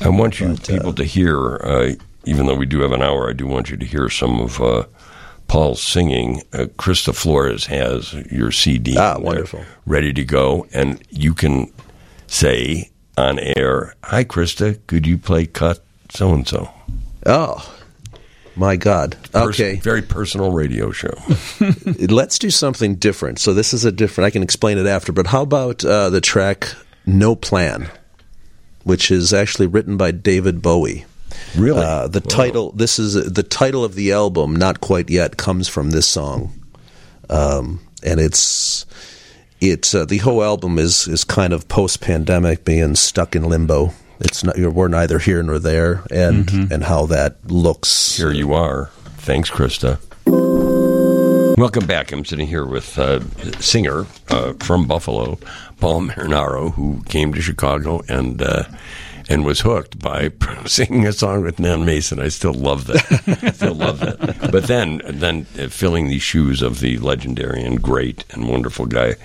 I 0.00 0.08
want 0.08 0.40
you 0.40 0.56
people 0.66 0.92
to 0.94 1.04
hear, 1.04 1.56
uh, 1.64 1.92
even 2.24 2.46
though 2.46 2.54
we 2.54 2.66
do 2.66 2.80
have 2.80 2.92
an 2.92 3.02
hour, 3.02 3.28
I 3.30 3.32
do 3.32 3.46
want 3.46 3.70
you 3.70 3.76
to 3.76 3.84
hear 3.86 4.08
some 4.10 4.40
of 4.40 4.60
uh, 4.60 4.84
Paul's 5.48 5.82
singing. 5.82 6.42
Uh, 6.52 6.66
Krista 6.78 7.14
Flores 7.14 7.66
has 7.66 8.12
your 8.30 8.52
CD 8.52 8.96
Ah, 8.98 9.18
wonderful. 9.18 9.64
ready 9.86 10.12
to 10.12 10.24
go, 10.24 10.66
and 10.72 11.02
you 11.10 11.34
can 11.34 11.72
say 12.26 12.90
on 13.16 13.38
air, 13.38 13.94
"Hi, 14.04 14.24
Krista, 14.24 14.78
could 14.86 15.06
you 15.06 15.18
play 15.18 15.46
cut 15.46 15.84
so 16.10 16.32
and 16.32 16.46
so?" 16.46 16.68
oh 17.26 17.74
my 18.56 18.76
God. 18.76 19.16
Okay. 19.34 19.76
very 19.76 20.02
personal 20.02 20.50
radio 20.52 20.90
show. 20.92 21.14
let's 22.08 22.38
do 22.38 22.50
something 22.50 22.96
different. 22.96 23.38
So 23.38 23.54
this 23.54 23.72
is 23.72 23.84
a 23.84 23.92
different. 23.92 24.26
I 24.26 24.30
can 24.30 24.42
explain 24.42 24.78
it 24.78 24.86
after. 24.86 25.12
But 25.12 25.28
how 25.28 25.42
about 25.42 25.84
uh, 25.84 26.10
the 26.10 26.20
track 26.20 26.68
"No 27.06 27.34
Plan," 27.34 27.88
which 28.84 29.10
is 29.10 29.32
actually 29.32 29.66
written 29.66 29.96
by 29.96 30.10
David 30.10 30.60
Bowie. 30.60 31.06
Really? 31.56 31.84
Uh, 31.84 32.08
the 32.08 32.20
title. 32.20 32.72
This 32.72 32.98
is 32.98 33.14
the 33.14 33.42
title 33.42 33.84
of 33.84 33.94
the 33.94 34.12
album. 34.12 34.54
Not 34.56 34.80
quite 34.80 35.10
yet 35.10 35.36
comes 35.36 35.68
from 35.68 35.90
this 35.90 36.06
song, 36.06 36.52
um, 37.30 37.80
and 38.02 38.20
it's 38.20 38.86
it's 39.60 39.94
uh, 39.94 40.04
the 40.04 40.18
whole 40.18 40.42
album 40.42 40.78
is 40.78 41.08
is 41.08 41.24
kind 41.24 41.52
of 41.52 41.68
post 41.68 42.00
pandemic, 42.00 42.64
being 42.64 42.94
stuck 42.94 43.34
in 43.34 43.44
limbo. 43.44 43.92
It's 44.20 44.42
not. 44.44 44.58
We're 44.58 44.88
neither 44.88 45.18
here 45.18 45.42
nor 45.42 45.58
there, 45.58 46.04
and 46.10 46.50
and 46.72 46.84
how 46.84 47.06
that 47.06 47.50
looks. 47.50 48.16
Here 48.16 48.32
you 48.32 48.52
are. 48.52 48.90
Thanks, 49.18 49.50
Krista. 49.50 49.98
Welcome 51.58 51.86
back. 51.86 52.12
I'm 52.12 52.24
sitting 52.24 52.46
here 52.46 52.64
with 52.64 52.96
uh, 52.98 53.20
singer 53.60 54.06
uh, 54.28 54.52
from 54.60 54.86
Buffalo, 54.86 55.38
Paul 55.80 56.02
Marinaro, 56.02 56.72
who 56.72 57.02
came 57.08 57.34
to 57.34 57.42
Chicago 57.42 58.02
and 58.08 58.40
uh, 58.40 58.62
and 59.28 59.44
was 59.44 59.60
hooked 59.60 59.98
by 59.98 60.30
singing 60.66 61.06
a 61.06 61.12
song 61.12 61.42
with 61.42 61.58
Nan 61.58 61.84
Mason. 61.84 62.18
I 62.18 62.28
still 62.28 62.54
love 62.54 62.86
that. 62.86 63.42
I 63.42 63.50
still 63.50 63.74
love 63.74 64.00
that. 64.00 64.38
But 64.50 64.66
then 64.66 65.02
then 65.04 65.46
uh, 65.58 65.68
filling 65.68 66.08
the 66.08 66.18
shoes 66.18 66.62
of 66.62 66.80
the 66.80 66.98
legendary 66.98 67.62
and 67.62 67.82
great 67.82 68.24
and 68.30 68.48
wonderful 68.48 68.86
guy. 68.86 69.16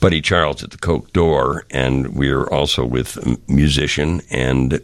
Buddy 0.00 0.20
Charles 0.20 0.62
at 0.62 0.70
the 0.70 0.78
Coq 0.78 1.12
d'Or, 1.12 1.64
and 1.70 2.14
we're 2.14 2.46
also 2.46 2.84
with 2.84 3.16
a 3.18 3.38
musician 3.46 4.20
and 4.30 4.82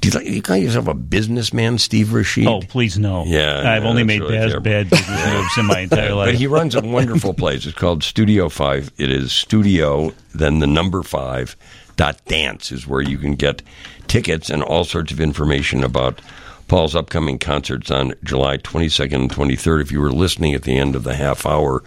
do 0.00 0.08
you, 0.08 0.14
like, 0.14 0.26
you 0.26 0.42
call 0.42 0.56
yourself 0.56 0.86
a 0.86 0.94
businessman, 0.94 1.78
Steve 1.78 2.12
Rashid? 2.12 2.46
Oh, 2.46 2.60
please 2.60 2.98
no. 2.98 3.24
Yeah, 3.24 3.68
I've 3.68 3.84
only 3.84 4.04
made 4.04 4.20
really 4.20 4.52
bad, 4.52 4.62
bad 4.62 4.90
business 4.90 5.26
moves 5.34 5.58
in 5.58 5.66
my 5.66 5.80
entire 5.80 6.14
life. 6.14 6.28
But 6.28 6.34
he 6.36 6.46
runs 6.46 6.76
a 6.76 6.80
wonderful 6.80 7.34
place. 7.34 7.66
It's 7.66 7.76
called 7.76 8.04
Studio 8.04 8.48
Five. 8.48 8.92
It 8.96 9.10
is 9.10 9.32
studio, 9.32 10.12
then 10.32 10.60
the 10.60 10.68
number 10.68 11.02
five 11.02 11.56
dance 12.26 12.72
is 12.72 12.86
where 12.86 13.02
you 13.02 13.18
can 13.18 13.34
get 13.34 13.62
tickets 14.06 14.48
and 14.48 14.62
all 14.62 14.84
sorts 14.84 15.12
of 15.12 15.20
information 15.20 15.84
about 15.84 16.20
Paul's 16.66 16.94
upcoming 16.94 17.38
concerts 17.38 17.90
on 17.90 18.14
July 18.24 18.58
22nd 18.58 19.14
and 19.14 19.30
23rd. 19.30 19.82
If 19.82 19.92
you 19.92 20.00
were 20.00 20.12
listening 20.12 20.54
at 20.54 20.62
the 20.62 20.76
end 20.76 20.96
of 20.96 21.04
the 21.04 21.14
half 21.14 21.46
hour, 21.46 21.82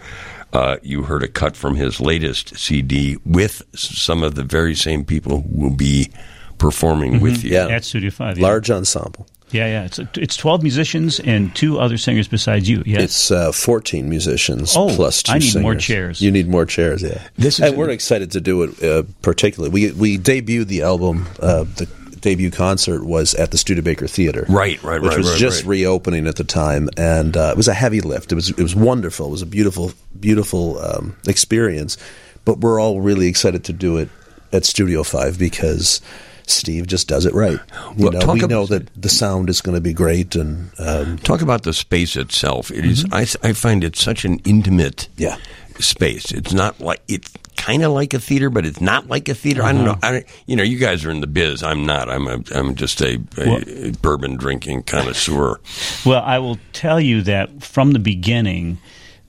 uh, 0.52 0.76
you 0.82 1.02
heard 1.02 1.22
a 1.22 1.28
cut 1.28 1.56
from 1.56 1.76
his 1.76 2.00
latest 2.00 2.56
CD 2.56 3.16
with 3.24 3.62
some 3.74 4.22
of 4.22 4.34
the 4.34 4.44
very 4.44 4.74
same 4.74 5.04
people 5.04 5.42
who 5.42 5.60
will 5.62 5.70
be 5.70 6.10
performing 6.58 7.20
with 7.20 7.42
you. 7.42 7.52
Yeah. 7.52 7.68
At 7.68 7.84
Studio 7.84 8.10
Five, 8.10 8.38
yeah. 8.38 8.46
Large 8.46 8.70
ensemble. 8.70 9.26
Yeah, 9.52 9.66
yeah. 9.66 9.84
It's 9.84 9.98
it's 10.16 10.36
twelve 10.36 10.62
musicians 10.62 11.20
and 11.20 11.54
two 11.54 11.78
other 11.78 11.98
singers 11.98 12.26
besides 12.28 12.68
you. 12.68 12.82
Yeah, 12.86 13.00
It's 13.00 13.30
uh, 13.30 13.52
14 13.52 14.08
musicians 14.08 14.74
Oh, 14.76 14.88
plus 14.94 15.22
two 15.22 15.32
I 15.32 15.38
need 15.38 15.56
more 15.60 15.74
chairs. 15.74 16.20
You 16.20 16.30
need 16.30 16.48
more 16.48 16.64
chairs, 16.66 17.02
yeah. 17.02 17.20
This 17.36 17.54
is 17.54 17.66
and 17.66 17.74
a- 17.74 17.78
we're 17.78 17.90
excited 17.90 18.30
to 18.32 18.40
do 18.40 18.62
it. 18.64 18.82
Uh, 18.82 19.02
particularly, 19.22 19.70
we 19.72 19.92
we 19.92 20.18
debuted 20.18 20.66
the 20.68 20.82
album. 20.82 21.26
Uh, 21.40 21.64
the 21.64 21.86
debut 22.20 22.50
concert 22.52 23.04
was 23.04 23.34
at 23.34 23.50
the 23.50 23.58
Studebaker 23.58 24.06
Theater, 24.06 24.46
Right, 24.48 24.80
right, 24.84 25.00
right. 25.00 25.02
which 25.02 25.16
was 25.16 25.28
right, 25.30 25.38
just 25.38 25.62
right. 25.64 25.70
reopening 25.70 26.28
at 26.28 26.36
the 26.36 26.44
time, 26.44 26.88
and 26.96 27.36
uh, 27.36 27.50
it 27.50 27.56
was 27.56 27.66
a 27.68 27.74
heavy 27.74 28.00
lift. 28.00 28.32
It 28.32 28.36
was 28.36 28.50
it 28.50 28.58
was 28.62 28.74
wonderful. 28.76 29.26
It 29.26 29.30
was 29.32 29.42
a 29.42 29.46
beautiful 29.46 29.92
beautiful 30.18 30.78
um, 30.78 31.16
experience. 31.26 31.96
But 32.44 32.58
we're 32.58 32.80
all 32.80 33.00
really 33.00 33.28
excited 33.28 33.64
to 33.64 33.72
do 33.72 33.98
it 33.98 34.08
at 34.52 34.64
Studio 34.64 35.02
Five 35.02 35.38
because. 35.38 36.00
Steve 36.46 36.86
just 36.86 37.08
does 37.08 37.26
it 37.26 37.34
right. 37.34 37.58
You 37.96 38.04
Well, 38.04 38.12
know, 38.12 38.20
talk 38.20 38.34
we 38.34 38.42
ab- 38.44 38.50
know 38.50 38.66
that 38.66 38.88
the 39.00 39.08
sound 39.08 39.48
is 39.50 39.60
going 39.60 39.74
to 39.74 39.80
be 39.80 39.92
great, 39.92 40.34
and 40.36 40.70
um, 40.78 41.18
Talk 41.18 41.40
about 41.42 41.62
the 41.62 41.72
space 41.72 42.16
itself. 42.16 42.70
It 42.70 42.84
is- 42.84 43.04
I, 43.12 43.22
I 43.42 43.52
find 43.52 43.84
it 43.84 43.96
such 43.96 44.24
an 44.24 44.38
intimate 44.44 45.08
Yeah. 45.16 45.36
space. 45.78 46.30
It's 46.32 46.52
not 46.52 46.80
like 46.80 47.00
it's 47.08 47.32
kind 47.56 47.84
of 47.84 47.92
like 47.92 48.12
a 48.12 48.18
theater, 48.18 48.50
but 48.50 48.66
it's 48.66 48.80
not 48.80 49.06
like 49.08 49.28
a 49.28 49.34
theater. 49.34 49.62
I 49.62 49.72
don't 49.72 49.84
know. 49.84 49.96
I, 50.02 50.10
don't- 50.12 50.26
you 50.46 50.56
know, 50.56 50.64
you 50.64 50.78
guys 50.78 51.04
are 51.04 51.10
in 51.10 51.20
the 51.20 51.26
biz. 51.28 51.62
I'm 51.62 51.86
not. 51.86 52.08
I'm 52.10 52.26
a, 52.26 52.42
I'm 52.54 52.74
just 52.74 53.00
a, 53.00 53.20
a 53.38 53.92
bourbon 54.02 54.36
drinking 54.36 54.82
connoisseur. 54.82 55.60
Well, 56.04 56.22
I 56.22 56.38
will 56.38 56.58
tell 56.72 57.00
you 57.00 57.22
that 57.22 57.62
from 57.62 57.92
the 57.92 57.98
beginning, 58.00 58.78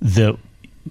the 0.02 0.38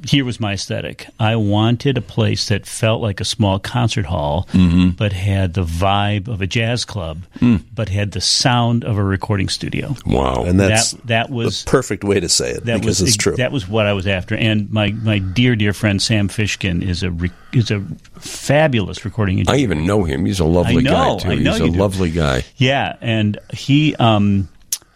here 0.08 0.24
was 0.24 0.40
my 0.40 0.54
aesthetic. 0.54 1.06
I 1.20 1.36
wanted 1.36 1.98
a 1.98 2.00
place 2.02 2.48
that 2.48 2.66
felt 2.66 3.02
like 3.02 3.20
a 3.20 3.24
small 3.24 3.58
concert 3.58 4.06
hall, 4.06 4.48
Mm-hmm. 4.52 4.90
but 4.90 5.12
had 5.12 5.54
the 5.54 5.64
vibe 5.64 6.28
of 6.28 6.40
a 6.40 6.46
jazz 6.46 6.84
club, 6.84 7.22
Hmm. 7.38 7.56
but 7.74 7.88
had 7.88 8.12
the 8.12 8.20
sound 8.20 8.84
of 8.84 8.96
a 8.98 9.04
recording 9.04 9.48
studio. 9.48 9.94
Wow. 10.06 10.44
and 10.46 10.58
that's 10.58 10.92
that 10.92 11.06
that 11.06 11.30
was 11.30 11.64
the 11.64 11.70
perfect 11.70 12.04
way 12.04 12.20
to 12.20 12.28
say 12.28 12.50
it 12.50 12.64
that 12.64 12.80
because 12.80 13.00
was 13.00 13.08
it's 13.10 13.16
true. 13.16 13.36
That 13.36 13.52
was 13.52 13.68
what 13.68 13.86
I 13.86 13.92
was 13.92 14.06
after. 14.06 14.34
And 14.36 14.70
my, 14.72 14.90
my 14.92 15.18
dear 15.18 15.54
dear 15.56 15.72
friend 15.72 16.00
Sam 16.00 16.28
Fishkin 16.28 16.82
is 16.82 17.02
a 17.02 17.10
re, 17.10 17.30
is 17.52 17.70
a 17.70 17.80
fabulous 18.18 19.04
recording 19.04 19.44
I 19.48 19.56
even 19.56 19.84
know 19.86 20.04
him. 20.04 20.24
He's 20.24 20.40
a 20.40 20.44
lovely 20.44 20.78
I 20.78 20.80
know, 20.80 20.90
guy 20.90 21.18
too. 21.18 21.28
I 21.30 21.34
know 21.36 21.52
He's 21.52 21.60
a 21.60 21.70
do. 21.70 21.78
lovely 21.78 22.10
guy. 22.10 22.44
Yeah, 22.56 22.96
and 23.00 23.38
he, 23.52 23.94
um, 23.96 24.48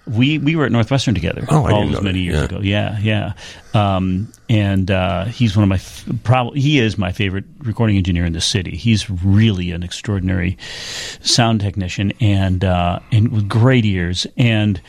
we 0.06 0.38
we 0.38 0.54
were 0.56 0.64
at 0.66 0.72
Northwestern 0.72 1.14
together 1.14 1.44
Oh, 1.50 1.64
I 1.64 1.72
all 1.72 1.86
those 1.88 2.00
many 2.02 2.18
that. 2.18 2.25
years 2.25 2.36
Yeah. 2.38 2.44
ago. 2.44 2.60
Yeah, 2.62 2.98
yeah. 3.00 3.32
Um, 3.96 4.32
and 4.48 4.90
uh, 4.90 5.25
he's 5.25 5.56
one 5.56 5.64
of 5.64 5.69
my 5.69 5.76
f- 5.76 6.04
probably 6.23 6.60
he 6.60 6.78
is 6.78 6.97
my 6.97 7.12
favorite 7.12 7.45
recording 7.60 7.97
engineer 7.97 8.25
in 8.25 8.32
the 8.32 8.40
city. 8.40 8.76
He's 8.76 9.10
really 9.10 9.73
an 9.73 9.82
extraordinary 9.82 10.56
sound 11.21 11.60
technician 11.60 12.12
and 12.21 12.64
uh, 12.64 13.00
and 13.12 13.32
with 13.32 13.49
great 13.49 13.84
ears. 13.84 14.26
And 14.36 14.80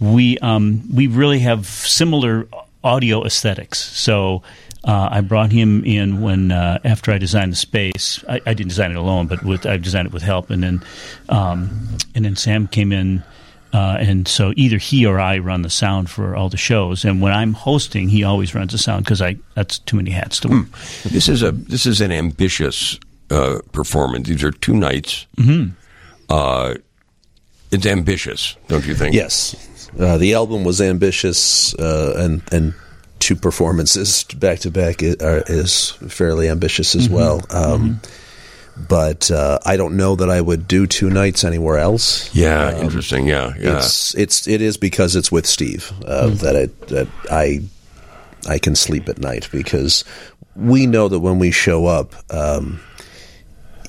we 0.00 0.38
um, 0.38 0.82
we 0.92 1.06
really 1.06 1.40
have 1.40 1.66
similar 1.66 2.48
audio 2.84 3.24
aesthetics. 3.24 3.78
So. 3.78 4.42
Uh, 4.84 5.08
I 5.12 5.20
brought 5.20 5.52
him 5.52 5.84
in 5.84 6.22
when 6.22 6.50
uh, 6.50 6.80
after 6.82 7.12
I 7.12 7.18
designed 7.18 7.52
the 7.52 7.56
space. 7.56 8.24
I, 8.28 8.40
I 8.44 8.52
didn't 8.52 8.70
design 8.70 8.90
it 8.90 8.96
alone, 8.96 9.28
but 9.28 9.44
with, 9.44 9.64
I 9.64 9.76
designed 9.76 10.08
it 10.08 10.12
with 10.12 10.24
help. 10.24 10.50
And 10.50 10.60
then 10.60 10.82
um, 11.28 11.86
and 12.16 12.24
then 12.24 12.34
Sam 12.34 12.66
came 12.66 12.90
in, 12.90 13.22
uh, 13.72 13.96
and 13.98 14.28
so 14.28 14.52
either 14.56 14.76
he 14.76 15.06
or 15.06 15.18
I 15.18 15.38
run 15.38 15.62
the 15.62 15.70
sound 15.70 16.10
for 16.10 16.36
all 16.36 16.48
the 16.48 16.56
shows. 16.56 17.04
And 17.04 17.22
when 17.22 17.32
I'm 17.32 17.54
hosting, 17.54 18.08
he 18.08 18.22
always 18.22 18.54
runs 18.54 18.72
the 18.72 18.78
sound 18.78 19.04
because 19.04 19.22
I 19.22 19.36
that's 19.54 19.78
too 19.78 19.96
many 19.96 20.10
hats 20.10 20.40
to 20.40 20.48
wear. 20.48 20.64
This 21.04 21.28
is 21.28 21.42
a 21.42 21.52
this 21.52 21.86
is 21.86 22.00
an 22.00 22.12
ambitious 22.12 22.98
uh, 23.30 23.60
performance. 23.72 24.28
These 24.28 24.44
are 24.44 24.50
two 24.50 24.74
nights. 24.74 25.26
Mm-hmm. 25.38 25.72
Uh, 26.28 26.74
it's 27.70 27.86
ambitious, 27.86 28.56
don't 28.68 28.86
you 28.86 28.94
think? 28.94 29.14
Yes, 29.14 29.88
uh, 29.98 30.18
the 30.18 30.34
album 30.34 30.64
was 30.64 30.80
ambitious, 30.80 31.74
uh, 31.74 32.14
and 32.18 32.42
and 32.52 32.74
two 33.20 33.36
performances 33.36 34.24
back 34.36 34.58
to 34.60 34.70
back 34.70 34.96
is 35.00 35.90
fairly 36.08 36.48
ambitious 36.48 36.94
as 36.94 37.08
well. 37.08 37.40
Um, 37.50 38.00
But 38.76 39.30
uh, 39.30 39.58
I 39.66 39.76
don't 39.76 39.96
know 39.96 40.16
that 40.16 40.30
I 40.30 40.40
would 40.40 40.66
do 40.66 40.86
two 40.86 41.10
nights 41.10 41.44
anywhere 41.44 41.78
else. 41.78 42.34
Yeah. 42.34 42.78
interesting. 42.80 43.26
Yeah. 43.26 43.52
Yeah. 43.58 43.76
It's 43.76 44.14
it's 44.14 44.48
it 44.48 44.62
is 44.62 44.76
because 44.76 45.14
it's 45.14 45.30
with 45.30 45.46
Steve 45.46 45.92
uh, 46.06 46.28
that 46.28 46.56
I 46.56 46.66
that 46.86 47.08
I 47.30 47.60
I 48.48 48.58
can 48.58 48.74
sleep 48.74 49.08
at 49.08 49.18
night 49.18 49.48
because 49.52 50.04
we 50.56 50.86
know 50.86 51.08
that 51.08 51.20
when 51.20 51.38
we 51.38 51.50
show 51.50 51.86
up, 51.86 52.14
um, 52.32 52.80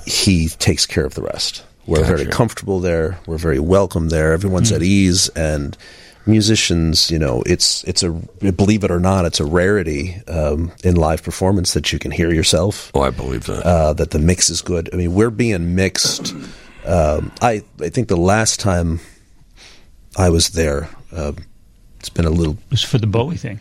he 0.05 0.49
takes 0.49 0.85
care 0.85 1.05
of 1.05 1.15
the 1.15 1.21
rest. 1.21 1.63
We're 1.85 2.05
very 2.05 2.25
comfortable 2.25 2.79
there. 2.79 3.19
We're 3.25 3.37
very 3.37 3.59
welcome 3.59 4.09
there. 4.09 4.31
Everyone's 4.31 4.71
at 4.71 4.81
ease, 4.81 5.27
and 5.29 5.77
musicians, 6.25 7.11
you 7.11 7.19
know, 7.19 7.43
it's 7.45 7.83
it's 7.83 8.03
a 8.03 8.11
believe 8.11 8.83
it 8.83 8.91
or 8.91 8.99
not, 8.99 9.25
it's 9.25 9.39
a 9.39 9.45
rarity 9.45 10.21
um, 10.27 10.71
in 10.83 10.95
live 10.95 11.23
performance 11.23 11.73
that 11.73 11.91
you 11.91 11.99
can 11.99 12.11
hear 12.11 12.33
yourself 12.33 12.91
oh, 12.93 13.01
I 13.01 13.09
believe 13.09 13.45
that. 13.45 13.65
uh, 13.65 13.93
that 13.93 14.11
the 14.11 14.19
mix 14.19 14.49
is 14.49 14.61
good. 14.61 14.89
I 14.93 14.97
mean, 14.97 15.13
we're 15.13 15.31
being 15.31 15.75
mixed. 15.75 16.33
Um, 16.85 17.31
I 17.41 17.63
I 17.81 17.89
think 17.89 18.07
the 18.07 18.17
last 18.17 18.59
time 18.59 18.99
I 20.17 20.29
was 20.29 20.49
there, 20.49 20.89
uh, 21.11 21.33
it's 21.99 22.09
been 22.09 22.25
a 22.25 22.29
little. 22.29 22.53
It 22.53 22.71
was 22.71 22.83
for 22.83 22.97
the 22.97 23.07
Bowie 23.07 23.37
thing. 23.37 23.59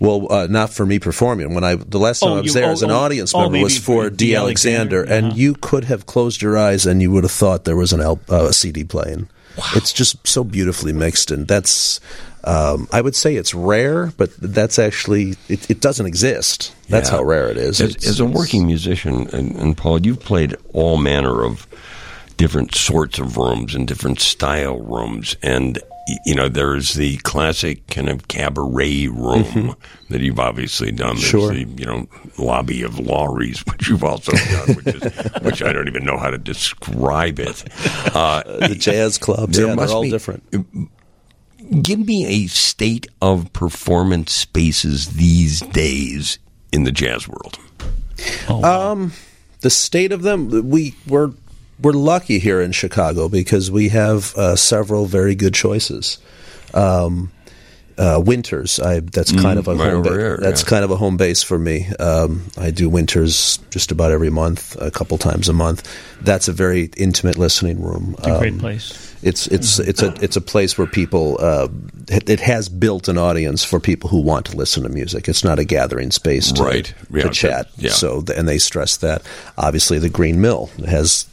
Well, 0.00 0.30
uh, 0.32 0.46
not 0.48 0.70
for 0.70 0.84
me 0.84 0.98
performing. 0.98 1.54
When 1.54 1.64
I 1.64 1.76
the 1.76 1.98
last 1.98 2.20
time 2.20 2.32
Oh, 2.32 2.36
I 2.36 2.40
was 2.40 2.54
you- 2.54 2.60
there 2.60 2.68
oh, 2.68 2.72
as 2.72 2.82
an 2.82 2.90
oh, 2.90 2.96
audience 2.96 3.34
oh, 3.34 3.40
member 3.40 3.52
maybe 3.52 3.64
was 3.64 3.78
for 3.78 4.04
for 4.04 4.10
Dee 4.10 4.28
Dee 4.28 4.34
Alexander, 4.34 4.98
Alexander, 4.98 5.16
and 5.16 5.26
uh-huh. 5.28 5.36
you 5.36 5.54
could 5.54 5.84
have 5.84 6.06
closed 6.06 6.42
your 6.42 6.58
eyes 6.58 6.84
and 6.86 7.00
you 7.00 7.12
would 7.12 7.24
have 7.24 7.32
thought 7.32 7.64
there 7.64 7.76
was 7.76 7.92
an 7.92 8.00
L, 8.00 8.20
uh, 8.30 8.46
a 8.46 8.52
CD 8.52 8.84
playing. 8.84 9.28
It's 9.74 9.92
just 9.92 10.26
so 10.26 10.42
beautifully 10.44 10.92
mixed, 10.92 11.30
and 11.30 11.46
that's. 11.46 12.00
Um, 12.46 12.88
I 12.92 13.00
would 13.00 13.16
say 13.16 13.36
it's 13.36 13.54
rare, 13.54 14.12
but 14.18 14.30
that's 14.36 14.78
actually 14.78 15.36
it, 15.48 15.70
it 15.70 15.80
doesn't 15.80 16.04
exist. 16.04 16.74
That's 16.90 17.08
Yeah. 17.08 17.16
how 17.16 17.22
rare 17.24 17.48
it 17.50 17.56
is. 17.56 17.80
As, 17.80 17.96
as 18.06 18.20
a 18.20 18.26
working 18.26 18.66
musician, 18.66 19.28
and, 19.32 19.56
and 19.56 19.74
Paul, 19.74 20.04
you've 20.04 20.20
played 20.20 20.54
all 20.74 20.98
manner 20.98 21.42
of 21.42 21.66
different 22.36 22.74
sorts 22.74 23.18
of 23.18 23.38
rooms 23.38 23.74
and 23.74 23.88
different 23.88 24.20
style 24.20 24.78
rooms, 24.78 25.36
and 25.42 25.78
you 26.26 26.34
know 26.34 26.48
there's 26.48 26.94
the 26.94 27.16
classic 27.18 27.86
kind 27.88 28.08
of 28.08 28.28
cabaret 28.28 29.08
room 29.08 29.74
that 30.10 30.20
you've 30.20 30.38
obviously 30.40 30.90
done. 30.92 31.16
There's 31.16 31.32
Mm-hmm. 31.32 31.38
Sure. 31.38 31.52
the 31.52 31.60
you 31.80 31.86
know 31.86 32.06
lobby 32.38 32.82
of 32.82 32.98
Lawry's, 32.98 33.60
which 33.66 33.88
you've 33.88 34.04
also 34.04 34.32
done, 34.32 34.74
which 34.76 34.94
is 34.94 35.02
which 35.42 35.62
I 35.62 35.72
don't 35.72 35.88
even 35.88 36.04
know 36.04 36.18
how 36.18 36.30
to 36.30 36.38
describe 36.38 37.38
it. 37.38 37.64
Uh, 38.14 38.42
the 38.68 38.74
jazz 38.76 39.18
clubs, 39.18 39.58
yeah, 39.58 39.74
they're 39.74 39.88
all 39.88 40.02
be- 40.02 40.10
different. 40.10 40.44
give 41.82 41.98
me 41.98 42.26
a 42.44 42.46
state 42.46 43.06
of 43.20 43.52
performance 43.52 44.32
spaces 44.32 45.14
these 45.14 45.60
days 45.60 46.38
in 46.72 46.84
the 46.84 46.92
jazz 46.92 47.26
world. 47.26 47.58
Oh, 48.48 48.58
wow. 48.60 49.08
the 49.62 49.70
state 49.70 50.12
of 50.12 50.22
them 50.22 50.68
we 50.70 50.94
we're 51.08 51.32
we're 51.80 51.92
lucky 51.92 52.38
here 52.38 52.60
in 52.60 52.72
Chicago 52.72 53.28
because 53.28 53.70
we 53.70 53.88
have 53.90 54.34
uh, 54.36 54.56
several 54.56 55.06
very 55.06 55.34
good 55.34 55.54
choices. 55.54 56.18
Um, 56.72 57.30
uh, 57.96 58.20
winters. 58.24 58.80
I 58.80 58.98
that's 58.98 59.30
kind 59.30 59.56
of 59.56 59.68
a 59.68 59.74
Mm, 59.74 59.78
right 59.78 59.92
home 59.92 60.02
ba- 60.02 60.10
here, 60.10 60.36
that's 60.42 60.62
yeah. 60.64 60.68
kind 60.68 60.84
of 60.84 60.90
a 60.90 60.96
home 60.96 61.16
base 61.16 61.44
for 61.44 61.56
me. 61.60 61.86
Um, 62.00 62.42
I 62.58 62.72
do 62.72 62.88
winters 62.88 63.60
just 63.70 63.92
about 63.92 64.10
every 64.10 64.30
month, 64.30 64.76
a 64.80 64.90
couple 64.90 65.16
times 65.16 65.48
a 65.48 65.52
month. 65.52 65.86
That's 66.20 66.48
a 66.48 66.52
very 66.52 66.90
intimate 66.96 67.38
listening 67.38 67.80
room. 67.80 68.16
It's 68.18 68.26
a 68.26 68.38
great 68.40 68.54
Um, 68.54 68.58
place. 68.58 69.14
It's 69.22 69.46
it's 69.46 69.78
it's 69.78 70.02
a 70.02 70.12
it's 70.20 70.34
a 70.36 70.40
place 70.40 70.76
where 70.76 70.88
people 70.88 71.36
uh, 71.38 71.68
it, 72.08 72.28
it 72.28 72.40
has 72.40 72.68
built 72.68 73.06
an 73.06 73.16
audience 73.16 73.62
for 73.62 73.78
people 73.78 74.10
who 74.10 74.20
want 74.20 74.46
to 74.46 74.56
listen 74.56 74.82
to 74.82 74.88
music. 74.88 75.28
It's 75.28 75.44
not 75.44 75.60
a 75.60 75.64
gathering 75.64 76.10
space 76.10 76.50
to, 76.50 76.64
Right. 76.64 76.92
Yeah, 77.12 77.22
to 77.22 77.30
chat. 77.30 77.68
yeah. 77.76 77.92
So 77.92 78.24
and 78.36 78.48
they 78.48 78.58
stress 78.58 78.96
that. 78.96 79.22
Obviously, 79.56 80.00
the 80.00 80.08
Green 80.10 80.40
Mill 80.40 80.68
has. 80.84 81.26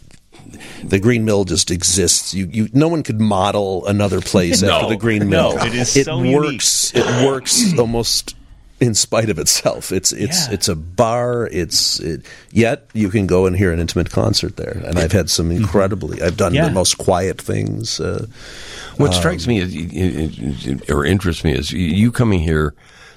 The 0.83 0.99
Green 0.99 1.25
Mill 1.25 1.45
just 1.45 1.71
exists. 1.71 2.33
You, 2.33 2.47
you, 2.51 2.69
no 2.73 2.87
one 2.87 3.03
could 3.03 3.19
model 3.21 3.85
another 3.87 4.21
place 4.21 4.61
No. 4.63 4.71
after 4.71 4.89
the 4.89 4.95
Green 4.97 5.29
mill. 5.29 5.51
No, 5.51 5.55
Mill. 5.57 5.65
it 5.67 5.73
is 5.75 5.95
it 5.97 6.05
so 6.05 6.17
unique. 6.21 6.35
works. 6.39 6.91
It 6.95 7.25
works 7.25 7.73
almost 7.79 8.35
in 8.79 8.95
spite 8.95 9.29
of 9.29 9.37
itself. 9.37 9.91
It's 9.91 10.11
it's 10.11 10.47
Yeah. 10.47 10.53
it's 10.53 10.67
a 10.67 10.75
bar. 10.75 11.47
It's 11.51 11.99
it, 11.99 12.25
yet 12.51 12.87
you 12.93 13.09
can 13.09 13.27
go 13.27 13.45
and 13.45 13.55
hear 13.55 13.71
an 13.71 13.79
intimate 13.79 14.09
concert 14.09 14.57
there. 14.57 14.81
And 14.85 14.97
I've 14.97 15.11
had 15.11 15.29
some 15.29 15.51
incredibly. 15.51 16.21
I've 16.21 16.35
done 16.37 16.51
Mm-hmm. 16.53 16.55
Yeah. 16.55 16.67
the 16.69 16.73
most 16.73 16.97
quiet 16.97 17.39
things. 17.41 17.99
Uh, 17.99 18.25
What 18.97 19.13
strikes 19.13 19.45
me 19.47 19.59
is, 19.59 20.89
or 20.89 21.05
interests 21.05 21.43
me 21.43 21.53
is 21.53 21.71
you 21.71 22.11
coming 22.11 22.39
here 22.39 22.73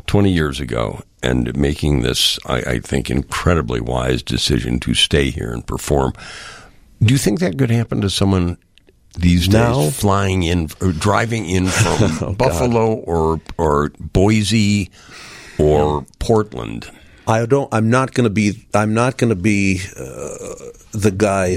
20 0.07 0.31
years 0.31 0.61
ago 0.61 1.03
and 1.23 1.57
making 1.57 2.03
this, 2.03 2.39
I, 2.47 2.57
I 2.75 2.79
think, 2.81 3.11
incredibly 3.11 3.81
wise 3.81 4.23
decision 4.23 4.79
to 4.81 4.93
stay 4.95 5.31
here 5.31 5.51
and 5.51 5.67
perform. 5.67 6.13
Do 7.03 7.13
you 7.13 7.19
think 7.19 7.41
that 7.41 7.59
could 7.59 7.71
happen 7.71 8.01
to 8.01 8.11
someone 8.11 8.57
these 9.19 9.47
days 9.47 9.53
Now? 9.55 9.91
flying 9.91 10.43
in, 10.43 10.69
or 10.81 10.93
driving 10.93 11.49
in 11.49 11.67
from 11.69 12.29
Oh, 12.29 12.33
Buffalo 12.35 12.95
or 12.95 13.41
or 13.59 13.91
Boise 14.01 14.91
or 15.59 16.05
Portland? 16.19 16.91
I 17.27 17.47
don't. 17.47 17.73
I'm 17.73 17.89
not 17.91 18.13
going 18.15 18.25
to 18.25 18.31
be. 18.31 18.67
I'm 18.75 18.93
not 18.95 19.17
going 19.17 19.31
to 19.31 19.35
be 19.37 19.81
uh, 19.97 20.55
the 20.93 21.13
guy 21.17 21.57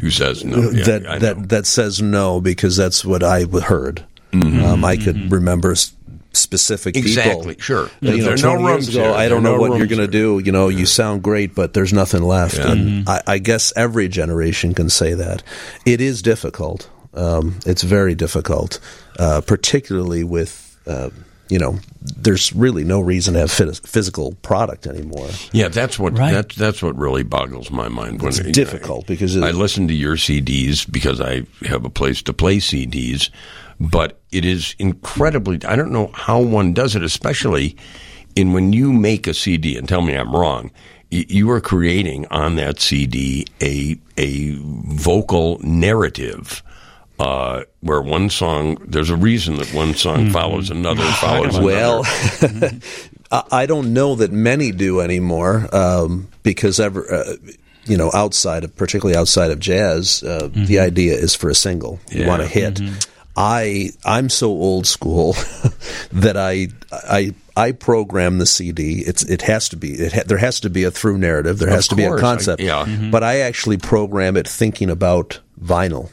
Who 0.00 0.10
says 0.10 0.44
no? 0.44 0.70
Yeah, 0.70 0.84
that 0.84 1.20
that 1.20 1.48
that 1.50 1.66
says 1.66 2.02
no 2.02 2.40
because 2.40 2.76
that's 2.76 3.04
what 3.04 3.22
I 3.22 3.44
heard. 3.44 4.04
Mm-hmm. 4.32 4.64
Um, 4.64 4.84
I 4.84 4.96
could 4.96 5.30
remember 5.30 5.72
s- 5.72 5.92
specific 6.36 6.96
Exactly, 6.96 7.54
people. 7.54 7.62
sure. 7.62 7.90
You 8.00 8.22
There 8.22 8.36
know, 8.36 8.52
are 8.54 8.58
no 8.58 8.64
rooms 8.66 8.88
ago. 8.88 9.14
I 9.14 9.28
don't 9.28 9.42
know 9.42 9.56
no 9.56 9.60
what 9.60 9.78
you're 9.78 9.86
going 9.86 10.00
to 10.00 10.06
do. 10.08 10.40
You 10.44 10.52
know, 10.52 10.68
you 10.68 10.86
sound 10.86 11.22
great, 11.22 11.54
but 11.54 11.74
there's 11.74 11.92
nothing 11.92 12.22
left. 12.22 12.58
Yeah. 12.58 12.72
And 12.72 13.08
I, 13.08 13.22
I 13.26 13.38
guess 13.38 13.72
every 13.76 14.08
generation 14.08 14.74
can 14.74 14.88
say 14.88 15.14
that. 15.14 15.42
It 15.84 16.00
is 16.00 16.22
difficult. 16.22 16.88
Um, 17.14 17.58
it's 17.66 17.82
very 17.82 18.14
difficult, 18.14 18.78
uh, 19.18 19.40
particularly 19.40 20.22
with. 20.24 20.78
Uh, 20.86 21.10
you 21.48 21.58
know, 21.58 21.78
there's 22.16 22.52
really 22.52 22.82
no 22.84 23.00
reason 23.00 23.34
to 23.34 23.40
have 23.40 23.50
phys- 23.50 23.86
physical 23.86 24.32
product 24.42 24.86
anymore. 24.86 25.28
Yeah, 25.52 25.68
that's 25.68 25.98
what 25.98 26.18
Right. 26.18 26.32
that's 26.32 26.56
that's 26.56 26.82
what 26.82 26.96
really 26.98 27.22
boggles 27.22 27.70
my 27.70 27.88
mind. 27.88 28.20
When 28.20 28.28
It's 28.28 28.38
you 28.38 28.44
know, 28.44 28.50
difficult 28.52 29.06
because 29.06 29.36
it- 29.36 29.42
I 29.44 29.50
listen 29.52 29.86
to 29.88 29.94
your 29.94 30.16
CDs 30.16 30.84
because 30.90 31.20
I 31.20 31.42
have 31.66 31.84
a 31.84 31.90
place 31.90 32.22
to 32.22 32.32
play 32.32 32.58
CDs, 32.58 33.30
but 33.78 34.20
it 34.32 34.44
is 34.44 34.74
incredibly. 34.78 35.58
I 35.66 35.76
don't 35.76 35.92
know 35.92 36.10
how 36.14 36.40
one 36.40 36.72
does 36.72 36.96
it, 36.96 37.02
especially 37.02 37.76
in 38.34 38.52
when 38.52 38.72
you 38.72 38.92
make 38.92 39.26
a 39.26 39.34
CD. 39.34 39.76
And 39.76 39.88
tell 39.88 40.02
me 40.02 40.14
I'm 40.14 40.34
wrong. 40.34 40.70
You 41.10 41.48
are 41.52 41.60
creating 41.60 42.26
on 42.32 42.56
that 42.56 42.80
CD 42.80 43.46
a 43.62 43.96
a 44.18 44.56
vocal 44.60 45.60
narrative. 45.62 46.62
Uh, 47.18 47.62
where 47.80 48.02
one 48.02 48.28
song, 48.28 48.76
there's 48.84 49.08
a 49.10 49.16
reason 49.16 49.56
that 49.56 49.72
one 49.72 49.94
song 49.94 50.30
follows 50.30 50.68
another, 50.70 51.02
follows 51.20 51.56
another. 51.56 51.64
Well, 51.64 52.02
I 53.30 53.42
I 53.50 53.66
don't 53.66 53.92
know 53.94 54.16
that 54.16 54.32
many 54.32 54.70
do 54.72 55.00
anymore 55.00 55.66
um, 55.74 56.28
because 56.42 56.78
ever, 56.78 57.10
uh, 57.12 57.36
you 57.86 57.96
know, 57.96 58.10
outside 58.12 58.64
of 58.64 58.76
particularly 58.76 59.16
outside 59.16 59.50
of 59.50 59.58
jazz, 59.60 60.22
uh, 60.22 60.48
the 60.52 60.78
idea 60.80 61.14
is 61.14 61.34
for 61.34 61.48
a 61.48 61.54
single. 61.54 61.98
You 62.10 62.26
want 62.26 62.42
a 62.42 62.46
hit. 62.46 62.80
I 63.36 63.90
I'm 64.04 64.28
so 64.28 64.48
old 64.48 64.86
school 64.86 65.32
that 66.12 66.36
I 66.36 66.68
I 66.92 67.34
I 67.56 67.72
program 67.72 68.38
the 68.38 68.46
CD. 68.46 69.02
It's 69.06 69.22
it 69.24 69.42
has 69.42 69.68
to 69.70 69.76
be 69.76 69.92
it 69.92 70.12
ha, 70.12 70.22
there 70.26 70.38
has 70.38 70.60
to 70.60 70.70
be 70.70 70.84
a 70.84 70.90
through 70.90 71.18
narrative. 71.18 71.58
There 71.58 71.68
has 71.70 71.88
to 71.88 71.96
be 71.96 72.04
a 72.04 72.08
course, 72.08 72.20
I- 72.20 72.22
concept. 72.22 72.62
yeah. 72.62 73.08
But 73.10 73.22
I 73.22 73.40
actually 73.40 73.76
program 73.78 74.36
it 74.36 74.48
thinking 74.48 74.88
about 74.90 75.40
vinyl. 75.62 76.10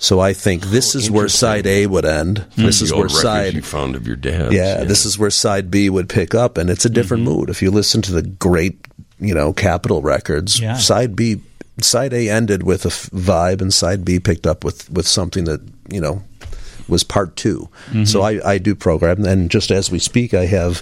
So 0.00 0.20
I 0.20 0.32
think 0.32 0.62
this 0.66 0.94
is 0.94 1.10
where 1.10 1.28
side 1.28 1.66
A 1.66 1.86
would 1.86 2.04
end. 2.04 2.38
Hmm. 2.54 2.62
This 2.62 2.80
is 2.82 2.94
where 2.94 3.08
side 3.08 3.54
you 3.54 3.62
found 3.62 3.96
of 3.96 4.06
your 4.06 4.16
dad. 4.16 4.52
yeah, 4.52 4.84
this 4.84 5.04
is 5.04 5.18
where 5.18 5.30
side 5.30 5.70
B 5.72 5.90
would 5.90 6.08
pick 6.08 6.36
up, 6.36 6.56
and 6.56 6.70
it's 6.70 6.84
a 6.84 6.90
different 6.90 7.24
mm-hmm. 7.24 7.38
mood. 7.40 7.50
If 7.50 7.62
you 7.62 7.72
listen 7.72 8.00
to 8.02 8.12
the 8.12 8.22
great, 8.22 8.78
you 9.18 9.34
know, 9.34 9.52
Capitol 9.52 10.00
records, 10.00 10.60
Yeah. 10.60 10.76
side 10.76 11.16
B, 11.16 11.40
side 11.82 12.12
A 12.12 12.30
ended 12.30 12.62
with 12.62 12.84
a 12.84 12.88
f- 12.88 13.10
vibe, 13.10 13.60
and 13.60 13.74
side 13.74 14.04
B 14.04 14.20
picked 14.20 14.46
up 14.46 14.64
with 14.64 14.88
with 14.88 15.06
something 15.06 15.44
that 15.44 15.60
you 15.90 16.00
know 16.00 16.22
was 16.88 17.02
part 17.02 17.36
2 17.36 17.68
So 18.04 18.20
mm-hmm. 18.20 18.46
I, 18.46 18.52
I 18.52 18.58
do 18.58 18.74
program, 18.74 19.24
and 19.24 19.50
just 19.50 19.70
as 19.70 19.90
we 19.90 19.98
speak, 19.98 20.32
I 20.32 20.46
have, 20.46 20.80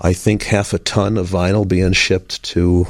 I 0.00 0.12
think, 0.12 0.42
half 0.44 0.72
a 0.72 0.78
ton 0.78 1.18
of 1.18 1.28
vinyl 1.28 1.68
being 1.68 1.92
shipped 1.92 2.42
to 2.44 2.86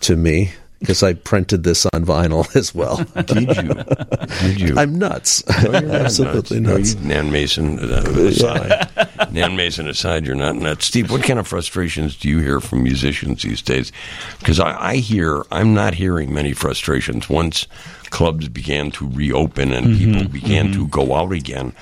to 0.00 0.16
me 0.16 0.52
because 0.80 1.02
I 1.02 1.14
printed 1.14 1.64
this 1.64 1.86
on 1.86 2.04
vinyl 2.04 2.54
as 2.56 2.74
well. 2.74 2.96
Did 3.26 3.56
you? 3.56 3.74
Did 4.48 4.60
you? 4.60 4.74
I'm 4.76 4.98
nuts, 4.98 5.42
No, 5.64 5.72
you're 5.72 5.82
not 5.82 5.94
absolutely 6.02 6.60
No, 6.60 6.76
nuts. 6.76 6.94
you- 6.94 7.00
Nan 7.08 7.30
Mason 7.32 7.78
uh, 7.80 8.02
aside. 8.16 8.88
Nan 9.32 9.56
Mason 9.56 9.88
aside, 9.88 10.24
you're 10.26 10.34
not 10.36 10.56
nuts. 10.56 10.86
Steve, 10.86 11.10
what 11.10 11.22
kind 11.22 11.38
of 11.38 11.46
frustrations 11.48 12.16
do 12.16 12.28
you 12.28 12.38
hear 12.38 12.60
from 12.60 12.82
musicians 12.82 13.42
these 13.42 13.60
days? 13.62 13.92
Because 14.38 14.60
I, 14.60 14.90
I 14.92 14.96
hear, 14.96 15.44
I'm 15.50 15.74
not 15.74 15.94
hearing 15.94 16.32
many 16.32 16.52
frustrations. 16.52 17.28
Once 17.28 17.66
clubs 18.10 18.48
began 18.48 18.90
to 18.92 19.08
reopen 19.10 19.72
and 19.72 19.86
Mm-hmm, 19.88 20.12
people 20.12 20.28
began 20.32 20.72
to 20.72 20.86
go 20.88 21.14
out 21.14 21.32
again, 21.32 21.72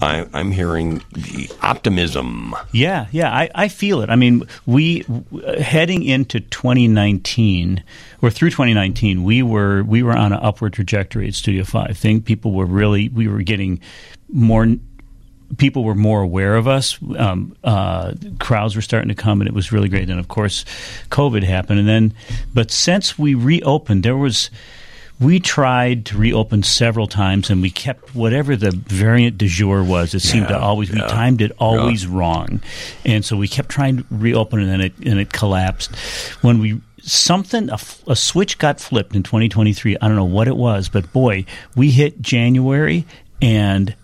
I, 0.00 0.26
I'm 0.32 0.50
hearing 0.50 1.02
the 1.12 1.50
optimism. 1.62 2.54
Yeah, 2.72 3.06
yeah, 3.12 3.30
I, 3.32 3.50
I 3.54 3.68
feel 3.68 4.00
it. 4.02 4.10
I 4.10 4.16
mean, 4.16 4.46
we 4.66 5.04
heading 5.58 6.02
into 6.02 6.40
2019 6.40 7.82
or 8.22 8.30
through 8.30 8.50
2019, 8.50 9.24
we 9.24 9.42
were 9.42 9.82
we 9.82 10.02
were 10.02 10.16
on 10.16 10.32
an 10.32 10.40
upward 10.42 10.72
trajectory 10.72 11.28
at 11.28 11.34
Studio 11.34 11.64
Five. 11.64 11.96
Think 11.96 12.24
people 12.24 12.52
were 12.52 12.66
really 12.66 13.08
we 13.08 13.28
were 13.28 13.42
getting 13.42 13.80
more. 14.28 14.66
People 15.56 15.82
were 15.82 15.96
more 15.96 16.22
aware 16.22 16.54
of 16.54 16.68
us. 16.68 16.96
Um, 17.18 17.56
uh, 17.64 18.14
crowds 18.38 18.76
were 18.76 18.82
starting 18.82 19.08
to 19.08 19.16
come, 19.16 19.40
and 19.40 19.48
it 19.48 19.54
was 19.54 19.72
really 19.72 19.88
great. 19.88 20.08
And 20.08 20.20
of 20.20 20.28
course, 20.28 20.64
COVID 21.10 21.42
happened, 21.42 21.80
and 21.80 21.88
then, 21.88 22.14
but 22.54 22.70
since 22.70 23.18
we 23.18 23.34
reopened, 23.34 24.04
there 24.04 24.16
was 24.16 24.50
we 25.20 25.38
tried 25.38 26.06
to 26.06 26.18
reopen 26.18 26.62
several 26.62 27.06
times, 27.06 27.50
and 27.50 27.60
we 27.60 27.70
kept 27.70 28.14
whatever 28.14 28.56
the 28.56 28.70
variant 28.70 29.36
du 29.38 29.48
jour 29.48 29.84
was. 29.84 30.14
It 30.14 30.20
seemed 30.20 30.48
to 30.48 30.54
Yeah, 30.54 30.60
always 30.60 30.90
we 30.90 31.00
timed 31.00 31.42
it 31.42 31.52
always 31.58 32.06
wrong, 32.06 32.60
and 33.04 33.24
so 33.24 33.36
we 33.36 33.46
kept 33.46 33.68
trying 33.68 33.98
to 33.98 34.04
reopen, 34.10 34.60
and 34.60 34.70
then 34.70 34.80
it 34.80 34.96
and 35.04 35.20
it 35.20 35.32
collapsed. 35.32 35.94
When 36.42 36.58
we 36.58 36.80
something 37.02 37.70
a 37.70 38.16
switch 38.16 38.58
got 38.58 38.80
flipped 38.80 39.14
in 39.14 39.22
2023. 39.22 39.96
I 40.00 40.06
don't 40.06 40.16
know 40.16 40.24
what 40.24 40.48
it 40.48 40.56
was, 40.56 40.88
but 40.88 41.12
boy, 41.12 41.44
we 41.76 41.90
hit 41.90 42.20
January 42.20 43.06
and 43.40 43.94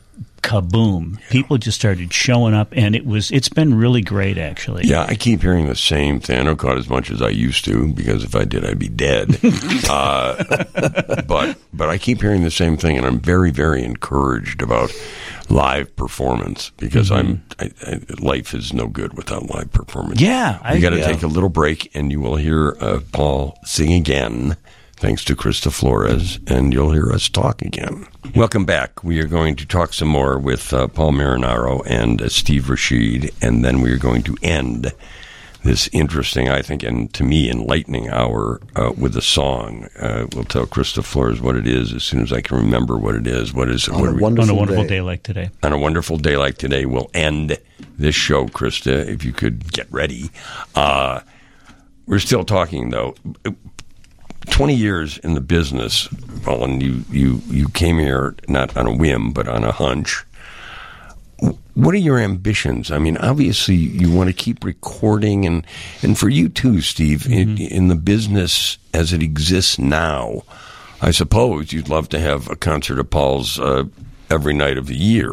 kaboom! 0.47 1.19
People 1.29 1.59
just 1.59 1.77
started 1.77 2.13
showing 2.13 2.55
up, 2.55 2.69
and 2.73 2.95
it 2.95 3.05
was 3.05 3.31
it's 3.31 3.49
been 3.49 3.75
really 3.75 4.01
great 4.01 4.39
actually. 4.39 4.87
Yeah, 4.87 5.05
I 5.09 5.15
keep 5.15 5.43
hearing 5.43 5.67
the 5.67 5.75
same 5.75 6.21
thing. 6.21 6.39
I 6.39 6.45
don't 6.45 6.57
caught 6.57 6.79
as 6.79 6.89
much 6.89 7.11
as 7.11 7.21
I 7.21 7.29
used 7.29 7.65
to 7.65 7.93
because 7.93 8.23
if 8.23 8.37
I 8.37 8.45
did, 8.45 8.65
I'd 8.65 8.79
be 8.79 8.89
dead. 8.89 9.39
uh, 9.91 10.65
but 11.27 11.59
but 11.73 11.89
I 11.89 11.99
keep 11.99 12.21
hearing 12.21 12.45
the 12.45 12.51
same 12.51 12.77
thing, 12.77 12.97
and 12.97 13.05
I'm 13.05 13.19
very 13.19 13.51
very 13.51 13.83
encouraged 13.83 14.63
about 14.63 14.95
live 15.49 15.95
performance 15.97 16.71
because 16.77 17.11
I'm 17.11 17.45
I, 17.59 17.71
I, 17.87 18.01
life 18.19 18.55
is 18.55 18.73
no 18.73 18.87
good 18.87 19.15
without 19.17 19.51
live 19.51 19.73
performance. 19.73 20.21
Yeah, 20.21 20.73
we 20.73 20.81
got 20.81 20.91
to 20.91 20.99
yeah. 20.99 21.07
take 21.07 21.23
a 21.23 21.29
little 21.29 21.49
break, 21.49 21.91
and 21.95 22.11
you 22.13 22.21
will 22.21 22.37
hear 22.37 22.77
uh, 22.81 23.01
Paul 23.13 23.59
sing 23.65 23.93
again. 23.93 24.57
Thanks 24.97 25.25
to 25.25 25.37
Krista 25.37 25.71
Flores, 25.71 26.39
and 26.47 26.73
you'll 26.73 26.93
hear 26.93 27.13
us 27.13 27.29
talk 27.29 27.61
again. 27.61 28.07
Welcome 28.35 28.65
back. 28.65 29.05
We 29.05 29.21
are 29.21 29.27
going 29.27 29.55
to 29.57 29.67
talk 29.67 29.93
some 29.93 30.09
more 30.09 30.39
with 30.39 30.73
uh, 30.73 30.89
Paul 30.89 31.13
Marinaro 31.13 31.83
and 31.87 32.23
uh, 32.23 32.29
Steve 32.31 32.71
Rashid, 32.71 33.31
and 33.43 33.63
then 33.63 33.83
we 33.83 33.93
are 33.93 33.99
going 33.99 34.23
to 34.23 34.37
end 34.43 34.93
this 35.63 35.89
interesting, 35.93 36.49
I 36.49 36.63
think, 36.63 36.83
and 36.83 37.13
to 37.13 37.25
me, 37.25 37.51
enlightening 37.51 38.09
hour 38.09 38.61
uh, 38.75 38.93
with 38.97 39.15
a 39.17 39.21
song. 39.23 39.87
Uh, 39.99 40.27
we'll 40.35 40.45
tell 40.45 40.65
Krista 40.67 41.05
Flores 41.05 41.43
what 41.43 41.57
it 41.57 41.67
is 41.67 41.93
as 41.93 42.03
soon 42.03 42.23
as 42.23 42.33
I 42.33 42.41
can 42.41 42.57
remember 42.57 42.97
what 42.97 43.17
it 43.17 43.27
is. 43.27 43.53
What 43.53 43.69
is 43.69 43.87
it? 43.89 43.93
On 43.93 44.01
What 44.01 44.07
a 44.09 44.13
are 44.13 44.15
we- 44.15 44.23
wonderful, 44.23 44.51
on 44.51 44.57
a 44.57 44.59
wonderful 44.59 44.83
day. 44.85 44.89
day 44.89 45.01
like 45.03 45.23
today. 45.23 45.51
on 45.63 45.73
a 45.75 45.79
wonderful 45.79 46.17
day 46.17 46.37
like 46.39 46.57
today, 46.57 46.87
we'll 46.87 47.11
end 47.13 47.59
this 47.99 48.15
show, 48.15 48.47
Krista, 48.47 49.07
if 49.07 49.25
you 49.25 49.33
could 49.33 49.71
get 49.73 49.91
ready. 49.93 50.31
Uh, 50.75 51.21
we're 52.07 52.19
still 52.21 52.45
talking, 52.45 52.91
though. 52.91 53.15
20 54.51 54.75
years 54.75 55.19
in 55.19 55.35
the 55.35 55.41
business, 55.41 56.09
well, 56.47 56.65
and 56.65 56.83
you, 56.83 57.05
you, 57.11 57.43
you 57.47 57.69
came 57.69 57.99
here 57.99 58.35
not 58.49 58.77
on 58.77 58.87
a 58.87 58.95
whim, 58.95 59.33
but 59.33 59.49
on 59.49 59.65
a 59.65 59.73
hunch. 59.73 60.25
what 61.75 61.95
are 61.95 61.99
your 61.99 62.19
ambitions? 62.19 62.91
I 62.91 62.99
mean, 62.99 63.17
obviously, 63.19 63.75
you 63.75 64.11
want 64.11 64.29
to 64.29 64.33
keep 64.33 64.65
recording, 64.65 65.45
and 65.45 65.67
and 66.03 66.19
for 66.19 66.29
you 66.29 66.49
too, 66.49 66.81
Steve, 66.81 67.21
mm-hmm. 67.21 67.33
in, 67.33 67.59
in, 67.59 67.89
the 67.89 67.95
business 67.95 68.79
as 68.95 69.13
it 69.13 69.23
exists 69.23 69.79
now, 69.79 70.43
I 71.03 71.11
suppose 71.11 71.73
you'd 71.73 71.89
love 71.89 72.09
to 72.11 72.19
have 72.19 72.49
a 72.51 72.57
concert 72.57 72.99
of 72.99 73.11
Paul's 73.11 73.61
uh, 73.61 73.85
every 74.31 74.55
night 74.55 74.79
of 74.79 74.87
the 74.87 74.97
year. 74.97 75.33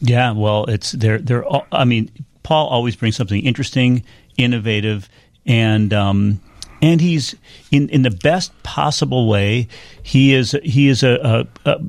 Yeah, 0.00 0.32
well, 0.32 0.64
it's 0.64 0.92
they're 0.92 1.18
they're. 1.18 1.44
I 1.72 1.84
mean, 1.84 2.10
Paul 2.42 2.66
always 2.68 2.96
brings 2.96 3.16
something 3.16 3.44
interesting, 3.44 4.04
innovative, 4.36 5.08
and. 5.46 5.92
Um, 5.92 6.40
and 6.80 7.00
he's 7.00 7.34
in, 7.70 7.88
in 7.88 8.02
the 8.02 8.10
best 8.10 8.62
possible 8.62 9.28
way. 9.28 9.68
He 10.02 10.34
is 10.34 10.56
he 10.62 10.88
is 10.88 11.02
a, 11.02 11.46
a, 11.64 11.70
a 11.70 11.80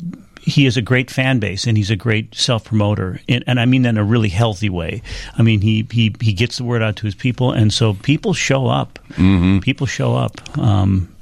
he 0.42 0.66
is 0.66 0.78
a 0.78 0.82
great 0.82 1.12
fan 1.12 1.40
base 1.40 1.68
and 1.68 1.78
he's 1.78 1.92
a 1.92 1.96
great 1.96 2.34
self 2.36 2.66
promoter, 2.66 3.22
and, 3.28 3.44
and, 3.48 3.60
I 3.60 3.66
mean 3.66 3.84
that 3.84 3.90
in 3.90 3.98
a 3.98 4.04
really 4.04 4.30
healthy 4.30 4.70
way. 4.70 5.02
I 5.38 5.42
mean 5.42 5.62
he 5.62 5.88
he 5.92 6.16
he 6.22 6.34
gets 6.34 6.58
the 6.58 6.64
word 6.64 6.82
out 6.82 6.96
to 6.98 7.06
his 7.06 7.16
people, 7.16 7.52
and 7.52 7.72
so 7.72 7.94
people 7.94 8.34
show 8.34 8.68
up. 8.68 9.00
Mm-hmm. 9.12 9.60
People 9.60 9.88
show 9.88 10.16
up. 10.16 10.58
Um, 10.58 11.14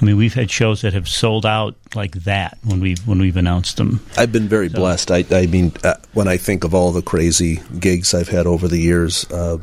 I 0.00 0.04
mean, 0.04 0.16
we've 0.16 0.34
had 0.34 0.50
shows 0.50 0.82
that 0.82 0.92
have 0.92 1.08
sold 1.08 1.44
out 1.44 1.74
like 1.94 2.12
that 2.22 2.56
when 2.64 2.80
we 2.80 2.94
when 3.04 3.18
we've 3.18 3.36
announced 3.36 3.78
them. 3.78 4.00
I've 4.16 4.30
been 4.30 4.48
very 4.48 4.68
so. 4.68 4.76
blessed. 4.76 5.10
I, 5.10 5.24
I 5.30 5.46
mean, 5.46 5.72
uh, 5.82 5.94
when 6.12 6.28
I 6.28 6.36
think 6.36 6.64
of 6.64 6.72
all 6.74 6.92
the 6.92 7.02
crazy 7.02 7.60
gigs 7.80 8.14
I've 8.14 8.28
had 8.28 8.46
over 8.46 8.68
the 8.68 8.78
years, 8.78 9.28
uh, 9.32 9.58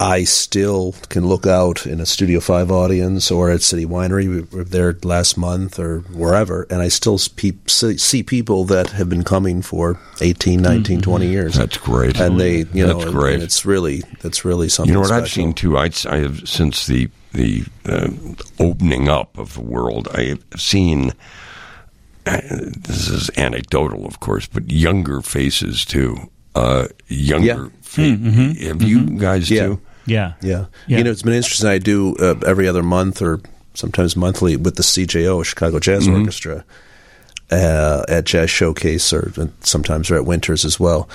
I 0.00 0.24
still 0.24 0.94
can 1.08 1.26
look 1.26 1.46
out 1.46 1.86
in 1.86 2.00
a 2.00 2.06
Studio 2.06 2.40
5 2.40 2.70
audience 2.70 3.30
or 3.30 3.50
at 3.50 3.62
City 3.62 3.86
Winery. 3.86 4.28
We 4.28 4.40
were 4.56 4.64
there 4.64 4.96
last 5.02 5.36
month 5.36 5.78
or 5.78 6.00
wherever, 6.00 6.66
and 6.70 6.82
I 6.82 6.88
still 6.88 7.18
see 7.18 8.22
people 8.22 8.64
that 8.64 8.90
have 8.90 9.08
been 9.08 9.24
coming 9.24 9.62
for 9.62 9.98
18, 10.20 10.60
19, 10.60 10.98
mm-hmm. 10.98 11.02
20 11.02 11.26
years. 11.28 11.54
That's 11.54 11.78
great. 11.78 12.18
And 12.20 12.40
they, 12.40 12.64
you 12.72 12.86
know, 12.86 12.98
That's 12.98 13.10
great. 13.10 13.42
it's 13.42 13.64
really, 13.64 14.02
that's 14.20 14.44
really 14.44 14.68
something 14.68 14.88
You 14.88 14.94
know 14.94 15.00
what 15.00 15.08
special. 15.08 15.24
I've 15.24 15.30
seen 15.30 15.52
too? 15.54 15.78
I, 15.78 15.90
I 16.08 16.18
have, 16.18 16.48
since 16.48 16.86
the, 16.86 17.08
the 17.32 17.64
uh, 17.86 18.10
opening 18.58 19.08
up 19.08 19.38
of 19.38 19.54
the 19.54 19.62
world, 19.62 20.08
I 20.12 20.24
have 20.24 20.44
seen 20.56 21.12
uh, 22.26 22.40
this 22.40 23.08
is 23.08 23.30
anecdotal, 23.36 24.06
of 24.06 24.20
course, 24.20 24.46
but 24.46 24.70
younger 24.70 25.20
faces 25.20 25.84
too. 25.84 26.16
Uh, 26.54 26.88
younger. 27.08 27.46
Yeah. 27.46 27.68
Fa- 27.82 28.00
mm-hmm. 28.00 28.66
Have 28.66 28.82
you 28.82 29.00
mm-hmm. 29.00 29.18
guys 29.18 29.50
yeah. 29.50 29.66
too? 29.66 29.80
Yeah. 30.06 30.34
yeah, 30.40 30.66
yeah. 30.86 30.98
You 30.98 31.04
know, 31.04 31.10
it's 31.10 31.22
been 31.22 31.32
interesting. 31.32 31.68
I 31.68 31.78
do 31.78 32.14
uh, 32.16 32.34
every 32.46 32.68
other 32.68 32.82
month 32.82 33.22
or 33.22 33.40
sometimes 33.74 34.16
monthly 34.16 34.56
with 34.56 34.76
the 34.76 34.82
CJO, 34.82 35.44
Chicago 35.44 35.78
Jazz 35.78 36.06
mm-hmm. 36.06 36.20
Orchestra, 36.20 36.64
uh, 37.50 38.04
at 38.08 38.24
Jazz 38.24 38.50
Showcase, 38.50 39.12
or 39.12 39.32
sometimes 39.60 40.08
they're 40.08 40.18
at 40.18 40.26
Winters 40.26 40.64
as 40.64 40.78
well. 40.78 41.08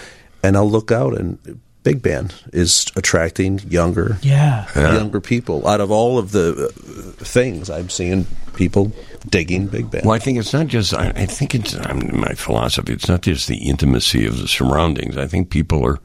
And 0.44 0.56
I'll 0.56 0.70
look 0.70 0.92
out 0.92 1.18
and 1.18 1.60
big 1.84 2.02
band 2.02 2.36
is 2.54 2.86
attracting 2.96 3.60
younger, 3.60 4.18
yeah. 4.22 4.68
yeah. 4.76 4.96
younger 4.96 5.22
people. 5.22 5.68
Out 5.68 5.82
of 5.82 5.92
all 5.92 6.18
of 6.18 6.32
the 6.32 6.68
uh, 6.68 7.24
things, 7.24 7.70
I'm 7.70 7.90
seeing 7.90 8.26
people 8.54 8.92
digging 9.30 9.68
big 9.68 9.90
band. 9.90 10.06
Well, 10.06 10.16
I 10.16 10.20
think 10.20 10.38
it's 10.38 10.54
not 10.54 10.68
just. 10.68 10.94
I, 10.94 11.10
I 11.16 11.26
think 11.26 11.56
it's 11.56 11.76
my 11.76 12.34
philosophy. 12.34 12.94
It's 12.94 13.08
not 13.08 13.22
just 13.22 13.48
the 13.48 13.58
intimacy 13.58 14.26
of 14.26 14.38
the 14.38 14.48
surroundings. 14.48 15.18
I 15.18 15.28
think 15.28 15.50
people 15.50 15.86
are 15.86 16.00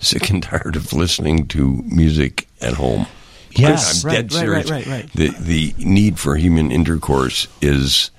sick 0.04 0.30
and 0.30 0.42
tired 0.42 0.76
of 0.76 0.92
listening 0.92 1.46
to 1.48 1.82
music 1.86 2.48
at 2.60 2.74
home. 2.74 3.06
Yes, 3.52 4.04
I'm 4.04 4.08
right, 4.08 4.14
dead 4.16 4.32
serious. 4.32 4.70
Right, 4.70 4.86
right, 4.86 5.02
right, 5.04 5.12
The 5.12 5.28
the 5.38 5.74
need 5.78 6.18
for 6.18 6.36
human 6.36 6.70
intercourse 6.70 7.48
is 7.60 8.10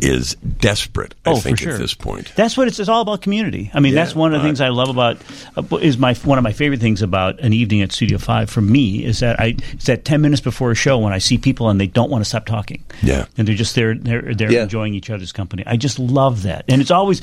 is 0.00 0.34
desperate. 0.36 1.14
I 1.24 1.32
oh, 1.32 1.36
think 1.36 1.58
sure. 1.58 1.72
at 1.72 1.78
this 1.78 1.94
point. 1.94 2.32
That's 2.34 2.56
what 2.56 2.68
it's, 2.68 2.78
it's 2.78 2.88
all 2.88 3.02
about. 3.02 3.22
Community. 3.22 3.70
I 3.74 3.80
mean, 3.80 3.94
yeah, 3.94 4.04
that's 4.04 4.14
one 4.14 4.34
of 4.34 4.40
the 4.40 4.46
things 4.46 4.60
I 4.60 4.68
love 4.68 4.88
about 4.88 5.18
uh, 5.56 5.76
is 5.78 5.98
my 5.98 6.14
one 6.14 6.38
of 6.38 6.44
my 6.44 6.52
favorite 6.52 6.80
things 6.80 7.02
about 7.02 7.40
an 7.40 7.52
evening 7.52 7.82
at 7.82 7.92
Studio 7.92 8.18
Five 8.18 8.50
for 8.50 8.60
me 8.60 9.04
is 9.04 9.20
that 9.20 9.40
I 9.40 9.56
it's 9.72 9.86
that 9.86 10.04
ten 10.04 10.20
minutes 10.20 10.40
before 10.40 10.70
a 10.70 10.74
show 10.74 10.98
when 10.98 11.12
I 11.12 11.18
see 11.18 11.38
people 11.38 11.68
and 11.68 11.80
they 11.80 11.86
don't 11.86 12.10
want 12.10 12.22
to 12.22 12.28
stop 12.28 12.46
talking. 12.46 12.84
Yeah, 13.02 13.26
and 13.36 13.48
they're 13.48 13.54
just 13.54 13.74
there 13.74 13.94
they're 13.94 14.34
they're 14.34 14.52
yeah. 14.52 14.62
enjoying 14.62 14.94
each 14.94 15.10
other's 15.10 15.32
company. 15.32 15.64
I 15.66 15.76
just 15.76 15.98
love 15.98 16.42
that, 16.42 16.64
and 16.68 16.80
it's 16.80 16.90
always 16.90 17.22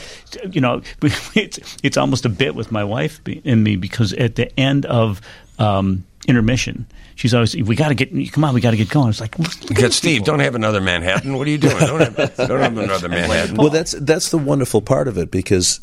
you 0.51 0.61
know 0.61 0.81
it's 1.01 1.77
it's 1.83 1.97
almost 1.97 2.25
a 2.25 2.29
bit 2.29 2.55
with 2.55 2.71
my 2.71 2.83
wife 2.83 3.21
and 3.45 3.63
me 3.63 3.75
because 3.75 4.13
at 4.13 4.35
the 4.35 4.59
end 4.59 4.85
of 4.85 5.21
um, 5.59 6.05
intermission 6.27 6.85
she's 7.15 7.33
always, 7.33 7.55
we 7.55 7.75
got 7.75 7.89
to 7.89 7.95
get, 7.95 8.31
come 8.31 8.43
on, 8.43 8.53
we 8.53 8.61
got 8.61 8.71
to 8.71 8.77
get 8.77 8.89
going. 8.89 9.09
It's 9.09 9.21
like, 9.21 9.35
because 9.67 9.95
Steve, 9.95 10.23
don't 10.23 10.39
have 10.39 10.55
another 10.55 10.81
Manhattan. 10.81 11.37
What 11.37 11.47
are 11.47 11.49
you 11.49 11.57
doing? 11.57 11.77
Don't 11.77 11.99
have, 12.01 12.35
don't 12.35 12.59
have 12.59 12.77
another 12.77 13.09
Manhattan. 13.09 13.55
Well, 13.55 13.69
that's 13.69 13.93
that's 13.93 14.29
the 14.29 14.37
wonderful 14.37 14.81
part 14.81 15.07
of 15.07 15.17
it 15.17 15.31
because 15.31 15.79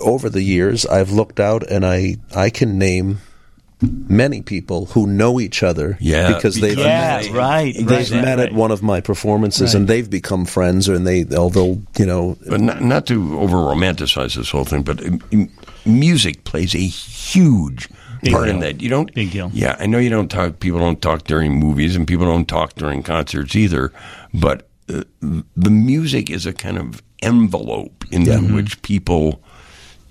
over 0.00 0.30
the 0.30 0.42
years 0.42 0.86
I've 0.86 1.10
looked 1.10 1.40
out 1.40 1.68
and 1.68 1.84
I 1.84 2.16
I 2.34 2.50
can 2.50 2.78
name 2.78 3.18
many 3.80 4.40
people 4.40 4.86
who 4.86 5.06
know 5.06 5.38
each 5.38 5.62
other 5.62 5.98
yeah, 6.00 6.34
because 6.34 6.60
they've 6.60 6.78
yeah, 6.78 7.20
met, 7.20 7.30
right, 7.32 7.74
they've 7.74 8.10
right, 8.10 8.10
met 8.10 8.38
right. 8.38 8.48
at 8.48 8.52
one 8.54 8.70
of 8.70 8.82
my 8.82 9.02
performances 9.02 9.74
and 9.74 9.86
they've 9.86 10.08
become 10.08 10.46
friends 10.46 10.88
and 10.88 11.06
they 11.06 11.26
although 11.36 11.82
you 11.98 12.06
know 12.06 12.38
but 12.48 12.58
not, 12.58 12.80
not 12.80 13.06
to 13.06 13.38
over 13.38 13.56
romanticize 13.56 14.34
this 14.34 14.48
whole 14.48 14.64
thing 14.64 14.82
but 14.82 15.04
um, 15.04 15.50
music 15.84 16.42
plays 16.44 16.74
a 16.74 16.78
huge 16.78 17.90
Big 18.26 18.34
part 18.34 18.46
deal. 18.46 18.54
in 18.54 18.60
that. 18.60 18.80
You 18.80 18.88
don't 18.88 19.12
big 19.14 19.30
deal. 19.30 19.50
Yeah, 19.52 19.76
I 19.78 19.86
know 19.86 19.98
you 19.98 20.10
don't 20.10 20.30
talk. 20.30 20.60
People 20.60 20.78
don't 20.80 21.00
talk 21.00 21.24
during 21.24 21.54
movies, 21.54 21.96
and 21.96 22.06
people 22.06 22.26
don't 22.26 22.46
talk 22.46 22.74
during 22.74 23.02
concerts 23.02 23.56
either. 23.56 23.92
But 24.34 24.68
uh, 24.88 25.04
the 25.20 25.70
music 25.70 26.30
is 26.30 26.46
a 26.46 26.52
kind 26.52 26.78
of 26.78 27.02
envelope 27.22 28.04
in 28.10 28.22
yeah. 28.22 28.38
which 28.40 28.80
people 28.82 29.42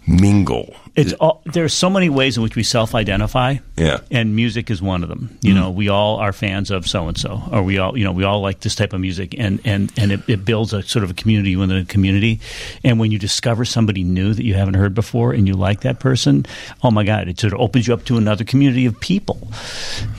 mingle. 0.07 0.75
It's 0.95 1.13
all, 1.13 1.41
there's 1.45 1.73
so 1.73 1.89
many 1.89 2.09
ways 2.09 2.37
in 2.37 2.43
which 2.43 2.55
we 2.55 2.63
self-identify. 2.63 3.57
Yeah, 3.77 3.99
and 4.11 4.35
music 4.35 4.69
is 4.71 4.81
one 4.81 5.03
of 5.03 5.09
them. 5.09 5.37
You 5.41 5.53
mm 5.53 5.55
know, 5.55 5.71
we 5.71 5.89
all 5.89 6.17
are 6.17 6.33
fans 6.33 6.71
of 6.71 6.87
so 6.87 7.07
and 7.07 7.17
so, 7.17 7.41
or 7.51 7.63
we 7.63 7.77
all, 7.77 7.97
you 7.97 8.03
know, 8.03 8.11
we 8.11 8.23
all 8.23 8.41
like 8.41 8.61
this 8.61 8.75
type 8.75 8.93
of 8.93 9.01
music, 9.01 9.35
and 9.37 9.59
and 9.65 9.91
and 9.97 10.11
it, 10.11 10.21
it, 10.29 10.45
builds 10.45 10.73
a 10.73 10.83
sort 10.83 11.03
of 11.03 11.11
a 11.11 11.13
community 11.13 11.55
within 11.55 11.77
a 11.77 11.85
community. 11.85 12.39
And 12.83 12.99
when 12.99 13.11
you 13.11 13.19
discover 13.19 13.65
somebody 13.65 14.03
new 14.03 14.33
that 14.33 14.43
you 14.43 14.53
haven't 14.53 14.75
heard 14.75 14.93
before, 14.93 15.33
and 15.33 15.47
you 15.47 15.53
like 15.53 15.81
that 15.81 15.99
person, 15.99 16.45
oh 16.83 16.91
my 16.91 17.03
God, 17.03 17.27
it 17.27 17.39
sort 17.39 17.53
of 17.53 17.59
opens 17.59 17.87
you 17.87 17.93
up 17.93 18.05
to 18.05 18.17
another 18.17 18.43
community 18.43 18.85
of 18.85 18.99
people. 18.99 19.47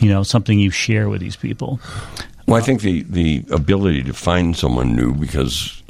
You 0.00 0.10
know, 0.10 0.22
something 0.22 0.58
you 0.58 0.70
share 0.70 1.08
with 1.08 1.20
these 1.20 1.36
people. 1.36 1.80
Well, 2.46 2.56
I 2.56 2.60
think 2.60 2.82
the 2.82 3.02
the 3.02 3.44
ability 3.50 4.04
to 4.04 4.12
find 4.12 4.56
someone 4.56 4.94
new 4.94 5.14
because 5.14 5.82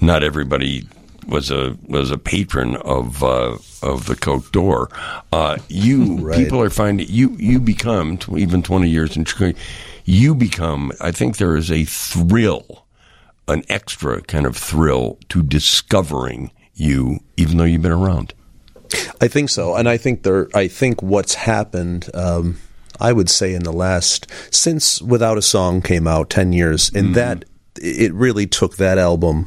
not 0.00 0.22
everybody 0.22 0.86
was 1.26 1.50
a 1.50 1.76
was 1.86 2.10
a 2.10 2.18
patron 2.18 2.76
of 2.76 3.22
uh, 3.22 3.56
of 3.82 4.06
the 4.06 4.16
Coq 4.16 4.50
d'Or. 4.52 4.88
Uh, 5.32 5.58
you 5.68 6.18
right. 6.20 6.36
people 6.36 6.60
are 6.60 6.70
finding 6.70 7.06
you 7.08 7.30
you 7.38 7.60
become 7.60 8.18
even 8.36 8.62
twenty 8.62 8.88
years 8.88 9.16
in 9.16 9.24
Chicago. 9.24 9.58
You 10.04 10.34
become. 10.34 10.92
I 11.00 11.12
think 11.12 11.36
there 11.36 11.56
is 11.56 11.70
a 11.70 11.84
thrill, 11.84 12.86
an 13.48 13.62
extra 13.68 14.20
kind 14.22 14.46
of 14.46 14.56
thrill 14.56 15.18
to 15.30 15.42
discovering 15.42 16.50
you, 16.74 17.20
even 17.36 17.56
though 17.56 17.64
you've 17.64 17.82
been 17.82 17.92
around. 17.92 18.34
I 19.20 19.28
think 19.28 19.48
so, 19.50 19.74
and 19.74 19.88
I 19.88 19.96
think 19.96 20.22
there. 20.22 20.48
I 20.54 20.68
think 20.68 21.02
what's 21.02 21.34
happened. 21.34 22.10
Um, 22.14 22.58
I 23.00 23.12
would 23.12 23.28
say 23.28 23.54
in 23.54 23.64
the 23.64 23.72
last 23.72 24.30
since 24.54 25.02
Without 25.02 25.36
a 25.36 25.42
Song 25.42 25.82
came 25.82 26.06
out 26.06 26.30
ten 26.30 26.52
years, 26.52 26.90
and 26.94 27.08
mm. 27.08 27.14
that 27.14 27.44
it 27.76 28.12
really 28.14 28.46
took 28.46 28.76
that 28.76 28.98
album 28.98 29.46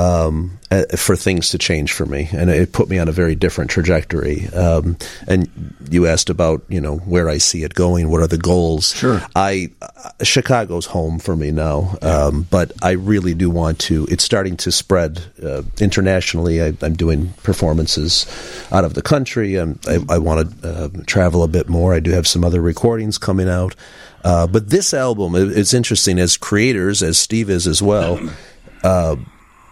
um, 0.00 0.58
uh, 0.70 0.84
for 0.96 1.14
things 1.14 1.50
to 1.50 1.58
change 1.58 1.92
for 1.92 2.06
me, 2.06 2.28
and 2.32 2.48
it 2.48 2.72
put 2.72 2.88
me 2.88 2.98
on 2.98 3.08
a 3.08 3.12
very 3.12 3.34
different 3.34 3.70
trajectory. 3.70 4.46
Um, 4.48 4.96
and 5.28 5.48
you 5.90 6.06
asked 6.06 6.30
about 6.30 6.62
you 6.68 6.80
know 6.80 6.96
where 6.98 7.28
I 7.28 7.38
see 7.38 7.64
it 7.64 7.74
going. 7.74 8.10
What 8.10 8.22
are 8.22 8.26
the 8.26 8.38
goals? 8.38 8.94
Sure. 8.94 9.20
I 9.36 9.70
uh, 9.82 10.10
Chicago's 10.22 10.86
home 10.86 11.18
for 11.18 11.36
me 11.36 11.50
now, 11.50 11.96
um, 12.00 12.46
but 12.50 12.72
I 12.82 12.92
really 12.92 13.34
do 13.34 13.50
want 13.50 13.78
to. 13.80 14.06
It's 14.10 14.24
starting 14.24 14.56
to 14.58 14.72
spread 14.72 15.22
uh, 15.42 15.62
internationally. 15.80 16.62
I, 16.62 16.72
am 16.82 16.94
doing 16.94 17.34
performances 17.42 18.26
out 18.72 18.84
of 18.84 18.94
the 18.94 19.02
country. 19.02 19.60
I, 19.60 19.74
I 20.08 20.18
want 20.18 20.62
to 20.62 20.68
uh, 20.68 20.88
travel 21.06 21.42
a 21.42 21.48
bit 21.48 21.68
more. 21.68 21.92
I 21.92 22.00
do 22.00 22.12
have 22.12 22.26
some 22.26 22.44
other 22.44 22.62
recordings 22.62 23.18
coming 23.18 23.48
out. 23.48 23.74
Uh, 24.22 24.46
but 24.46 24.68
this 24.68 24.92
album, 24.92 25.34
it's 25.34 25.72
interesting 25.72 26.18
as 26.18 26.36
creators, 26.36 27.02
as 27.02 27.18
Steve 27.18 27.48
is 27.48 27.66
as 27.66 27.82
well. 27.82 28.20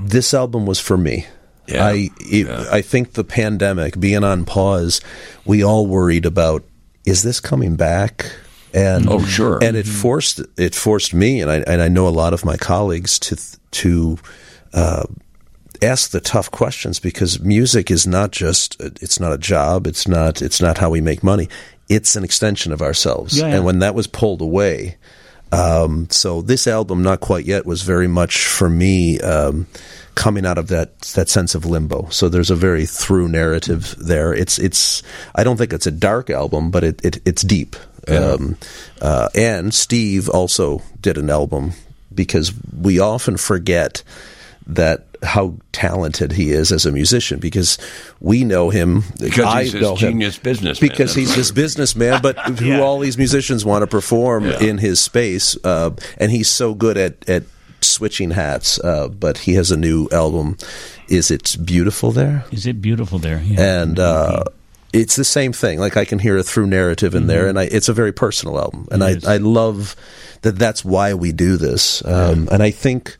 This 0.00 0.32
album 0.34 0.66
was 0.66 0.80
for 0.80 0.96
me. 0.96 1.26
Yeah, 1.66 1.84
I 1.84 2.10
it, 2.20 2.46
yeah. 2.46 2.64
I 2.70 2.80
think 2.80 3.12
the 3.12 3.24
pandemic 3.24 3.98
being 4.00 4.24
on 4.24 4.44
pause, 4.44 5.00
we 5.44 5.62
all 5.62 5.86
worried 5.86 6.24
about 6.24 6.64
is 7.04 7.22
this 7.22 7.40
coming 7.40 7.76
back? 7.76 8.30
And 8.74 9.08
oh 9.08 9.24
sure, 9.24 9.58
and 9.62 9.76
it 9.76 9.86
forced 9.86 10.40
it 10.58 10.74
forced 10.74 11.14
me, 11.14 11.40
and 11.40 11.50
I 11.50 11.56
and 11.66 11.80
I 11.80 11.88
know 11.88 12.06
a 12.06 12.10
lot 12.10 12.34
of 12.34 12.44
my 12.44 12.56
colleagues 12.56 13.18
to 13.20 13.36
to 13.70 14.18
uh, 14.74 15.04
ask 15.80 16.10
the 16.10 16.20
tough 16.20 16.50
questions 16.50 17.00
because 17.00 17.40
music 17.40 17.90
is 17.90 18.06
not 18.06 18.30
just 18.30 18.78
it's 18.80 19.18
not 19.18 19.32
a 19.32 19.38
job, 19.38 19.86
it's 19.86 20.06
not 20.06 20.42
it's 20.42 20.60
not 20.60 20.78
how 20.78 20.90
we 20.90 21.00
make 21.00 21.22
money. 21.22 21.48
It's 21.88 22.14
an 22.14 22.24
extension 22.24 22.72
of 22.72 22.82
ourselves, 22.82 23.38
yeah, 23.38 23.46
and 23.46 23.64
when 23.64 23.78
that 23.78 23.94
was 23.94 24.06
pulled 24.06 24.42
away, 24.42 24.98
um, 25.52 26.08
so 26.10 26.42
this 26.42 26.66
album, 26.66 27.02
not 27.02 27.20
quite 27.20 27.44
yet, 27.44 27.66
was 27.66 27.82
very 27.82 28.08
much 28.08 28.46
for 28.46 28.68
me. 28.68 29.20
Um, 29.20 29.66
coming 30.14 30.44
out 30.44 30.58
of 30.58 30.66
that 30.66 30.98
that 31.14 31.28
sense 31.28 31.54
of 31.54 31.64
limbo. 31.64 32.08
So 32.10 32.28
there's 32.28 32.50
a 32.50 32.56
very 32.56 32.86
through 32.86 33.28
narrative 33.28 33.94
there. 33.98 34.34
It's 34.34 34.58
it's 34.58 35.04
I 35.32 35.44
don't 35.44 35.56
think 35.56 35.72
it's 35.72 35.86
a 35.86 35.92
dark 35.92 36.28
album, 36.28 36.72
but 36.72 36.82
it, 36.82 37.04
it 37.04 37.22
it's 37.24 37.42
deep. 37.42 37.76
Um, 38.08 38.56
uh, 39.02 39.28
and 39.34 39.72
Steve 39.72 40.28
also 40.28 40.82
did 41.00 41.18
an 41.18 41.30
album 41.30 41.72
because 42.12 42.52
we 42.76 42.98
often 43.00 43.36
forget 43.36 44.02
that 44.66 45.06
how 45.22 45.54
talented 45.72 46.32
he 46.32 46.50
is 46.50 46.70
as 46.72 46.86
a 46.86 46.92
musician 46.92 47.38
because 47.40 47.76
we 48.20 48.44
know 48.44 48.70
him 48.70 49.02
Because 49.18 49.44
I 49.44 49.62
he's 49.64 49.72
this 49.72 49.82
know 49.82 49.96
him 49.96 50.12
genius 50.12 50.38
businessman. 50.38 50.88
because 50.88 51.14
he's 51.14 51.34
this 51.34 51.50
businessman, 51.50 52.22
but 52.22 52.38
who 52.58 52.80
all 52.80 52.98
these 53.00 53.18
musicians 53.18 53.64
want 53.64 53.82
to 53.82 53.86
perform 53.86 54.44
Yeah. 54.46 54.60
in 54.62 54.78
his 54.78 55.00
space, 55.00 55.56
uh, 55.64 55.90
and 56.18 56.30
he's 56.30 56.48
so 56.48 56.74
good 56.74 56.96
at 56.96 57.28
at 57.28 57.42
switching 57.80 58.30
hats. 58.32 58.78
Uh, 58.80 59.08
but 59.08 59.38
he 59.38 59.54
has 59.54 59.70
a 59.70 59.76
new 59.76 60.08
album. 60.12 60.56
Is 61.08 61.30
it 61.30 61.56
beautiful 61.64 62.12
there? 62.12 62.44
Is 62.52 62.66
it 62.66 62.80
beautiful 62.82 63.18
there? 63.18 63.40
Yeah. 63.44 63.82
And 63.82 63.98
uh, 63.98 64.44
it's 64.92 65.16
the 65.16 65.24
same 65.24 65.52
thing. 65.52 65.78
Like 65.80 65.96
I 65.96 66.04
can 66.04 66.18
hear 66.18 66.36
a 66.38 66.42
through 66.42 66.66
narrative 66.66 67.14
in 67.14 67.26
there, 67.26 67.48
and 67.48 67.58
I, 67.58 67.64
it's 67.64 67.88
a 67.88 67.92
very 67.92 68.12
personal 68.12 68.58
album, 68.58 68.86
and 68.90 69.02
I 69.02 69.14
Mm-hmm. 69.16 69.28
I 69.28 69.36
love 69.38 69.96
that. 70.42 70.58
That's 70.58 70.84
why 70.84 71.14
we 71.14 71.32
do 71.32 71.56
this, 71.56 72.04
um, 72.04 72.48
and 72.52 72.62
I 72.62 72.70
think. 72.70 73.16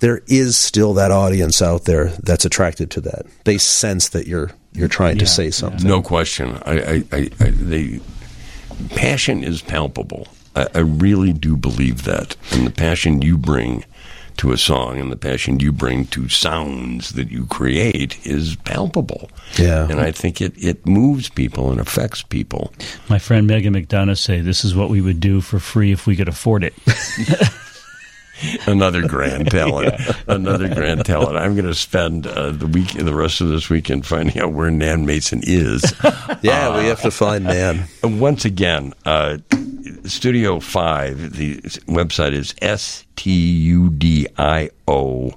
There 0.00 0.22
is 0.26 0.56
still 0.56 0.94
that 0.94 1.10
audience 1.10 1.62
out 1.62 1.84
there 1.84 2.06
that's 2.22 2.44
attracted 2.44 2.90
to 2.92 3.00
that. 3.02 3.26
They 3.44 3.58
sense 3.58 4.08
that 4.10 4.26
you're 4.26 4.50
you're 4.72 4.88
trying 4.88 5.18
to 5.18 5.24
Yeah, 5.24 5.30
say 5.30 5.44
yeah. 5.46 5.50
something. 5.50 5.86
No 5.86 6.00
question. 6.02 6.56
I, 6.64 6.72
I, 6.80 7.04
I, 7.12 7.30
I 7.40 7.50
the 7.50 8.00
passion 8.96 9.44
is 9.44 9.62
palpable. 9.62 10.28
I, 10.56 10.66
I 10.74 10.78
really 10.80 11.32
do 11.32 11.56
believe 11.56 12.04
that, 12.04 12.36
and 12.52 12.66
the 12.66 12.70
passion 12.70 13.22
you 13.22 13.36
bring 13.38 13.84
to 14.36 14.52
a 14.52 14.56
song 14.56 14.98
and 14.98 15.12
the 15.12 15.16
passion 15.16 15.60
you 15.60 15.70
bring 15.70 16.06
to 16.06 16.28
sounds 16.28 17.10
that 17.10 17.30
you 17.30 17.44
create 17.46 18.24
is 18.26 18.56
palpable. 18.56 19.28
Yeah. 19.58 19.86
and 19.90 20.00
I 20.00 20.12
think 20.12 20.40
it 20.40 20.54
it 20.56 20.86
moves 20.86 21.28
people 21.28 21.70
and 21.70 21.78
affects 21.80 22.22
people. 22.22 22.72
My 23.08 23.18
friend 23.18 23.48
Megon 23.50 23.76
McDonough 23.76 24.16
say 24.18 24.40
this 24.40 24.64
is 24.64 24.74
what 24.74 24.88
we 24.88 25.00
would 25.02 25.20
do 25.20 25.40
for 25.42 25.58
free 25.58 25.92
if 25.92 26.06
we 26.06 26.16
could 26.16 26.28
afford 26.28 26.64
it. 26.64 26.72
Another 28.66 29.06
grand 29.06 29.50
talent. 29.50 29.94
Another 30.26 30.68
grand 30.74 31.04
talent. 31.04 31.36
I'm 31.36 31.54
going 31.54 31.66
to 31.66 31.74
spend 31.74 32.26
uh, 32.26 32.50
the 32.50 32.66
week, 32.66 32.92
the 32.92 33.14
rest 33.14 33.40
of 33.40 33.48
this 33.48 33.68
weekend, 33.70 34.06
finding 34.06 34.38
out 34.40 34.52
where 34.52 34.70
Nan 34.70 35.06
Mason 35.06 35.40
is. 35.44 35.82
Yeah, 36.42 36.78
we 36.78 36.86
have 36.86 37.02
to 37.02 37.10
find 37.10 37.44
Nan. 37.44 37.84
Once 38.02 38.46
again, 38.46 38.94
uh, 39.04 39.38
Studio 40.04 40.58
5, 40.58 41.36
the 41.36 41.56
website 41.86 42.32
is 42.32 42.54
S 42.62 43.04
T 43.16 43.30
U 43.30 43.90
D 43.90 44.26
I 44.38 44.70
O 44.88 45.32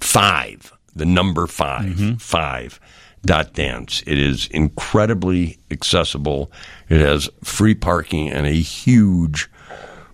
5, 0.00 0.72
the 0.96 1.06
number 1.06 1.46
5, 1.46 2.20
5 2.20 2.80
dot 3.24 3.52
dance. 3.52 4.02
It 4.04 4.18
is 4.18 4.48
incredibly 4.48 5.58
accessible. 5.70 6.50
It 6.88 7.00
has 7.00 7.30
free 7.44 7.74
parking 7.76 8.28
and 8.30 8.44
a 8.46 8.50
huge 8.52 9.48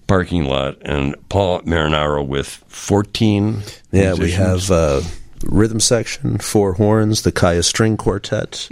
parking 0.08 0.44
lot. 0.44 0.78
And 0.82 1.14
Paul 1.28 1.60
Marinaro 1.62 2.26
with 2.26 2.48
14 2.48 3.62
Yeah, 3.92 4.14
we 4.14 4.32
have 4.32 4.68
uh, 4.72 5.02
rhythm 5.44 5.78
section, 5.78 6.38
four 6.38 6.72
horns, 6.72 7.22
the 7.22 7.30
Kaia 7.30 7.62
String 7.62 7.96
Quartet. 7.96 8.68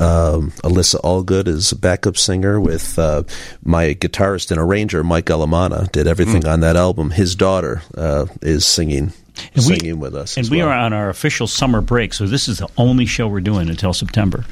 Um, 0.00 0.50
Alyssa 0.62 1.00
Allgood 1.02 1.46
is 1.46 1.70
a 1.70 1.76
backup 1.76 2.16
singer 2.16 2.60
with 2.60 2.98
uh, 2.98 3.22
my 3.62 3.94
guitarist 3.94 4.50
and 4.50 4.58
arranger, 4.58 5.04
Mike 5.04 5.26
Allemana, 5.26 5.90
did 5.92 6.08
everything 6.08 6.46
on 6.46 6.60
that 6.60 6.74
album. 6.76 7.10
His 7.10 7.36
daughter 7.36 7.82
uh, 7.96 8.26
is 8.42 8.66
singing 8.66 9.12
And 9.54 9.66
we- 9.66 9.76
singing 9.76 9.98
with 9.98 10.14
us. 10.14 10.36
And 10.36 10.44
as 10.44 10.50
we 10.50 10.58
well. 10.58 10.68
are 10.68 10.74
on 10.74 10.92
our 10.92 11.08
official 11.10 11.46
summer 11.46 11.80
break, 11.80 12.14
so 12.14 12.26
this 12.26 12.48
is 12.48 12.58
the 12.58 12.68
only 12.76 13.06
show 13.06 13.26
we're 13.28 13.40
doing 13.40 13.68
until 13.68 13.92
September. 13.92 14.44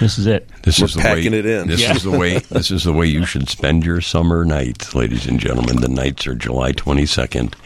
This 0.00 0.18
is 0.18 0.26
it. 0.26 0.48
This 0.62 0.78
We're 0.78 0.86
is 0.86 0.94
the 0.94 1.00
packing 1.02 1.32
way, 1.32 1.38
it 1.40 1.46
in. 1.46 1.68
This 1.68 1.80
Yeah. 1.82 1.94
is 1.96 2.02
the 2.04 2.10
way. 2.12 2.38
This 2.38 2.70
is 2.70 2.84
the 2.84 2.92
way 2.92 3.06
you 3.06 3.24
should 3.26 3.48
spend 3.48 3.84
your 3.84 4.00
summer 4.00 4.44
night, 4.44 4.94
ladies 4.94 5.26
and 5.26 5.40
gentlemen. 5.40 5.80
The 5.80 5.88
nights 5.88 6.26
are 6.26 6.34
July 6.34 6.72
twenty 6.72 7.06
second 7.06 7.56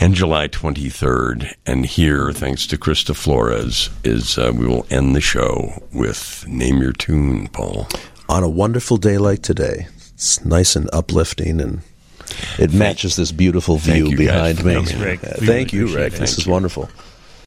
and 0.00 0.14
July 0.14 0.46
twenty 0.46 0.88
third. 0.88 1.54
And 1.66 1.86
here, 1.86 2.32
thanks 2.32 2.66
to 2.68 2.76
Krista 2.76 3.14
Flores, 3.14 3.90
is 4.04 4.38
uh, 4.38 4.52
we 4.54 4.66
will 4.66 4.86
end 4.90 5.14
the 5.16 5.20
show 5.20 5.82
with 5.92 6.44
"Name 6.48 6.80
Your 6.82 6.92
Tune," 6.92 7.48
Paul. 7.48 7.88
on 8.28 8.42
a 8.42 8.48
wonderful 8.48 8.96
day 8.96 9.18
like 9.18 9.42
today. 9.42 9.86
It's 10.14 10.44
nice 10.44 10.76
and 10.76 10.88
uplifting, 10.92 11.60
and 11.60 11.80
it 12.58 12.72
matches 12.72 13.16
this 13.16 13.32
beautiful 13.32 13.76
view 13.76 14.08
you 14.08 14.16
behind 14.16 14.64
me. 14.64 14.76
Uh, 14.76 14.82
thank 14.82 15.72
really 15.72 15.88
you, 15.90 15.96
Rick. 15.96 16.12
This 16.12 16.18
Thank 16.18 16.38
is 16.38 16.46
you. 16.46 16.52
wonderful. 16.52 16.88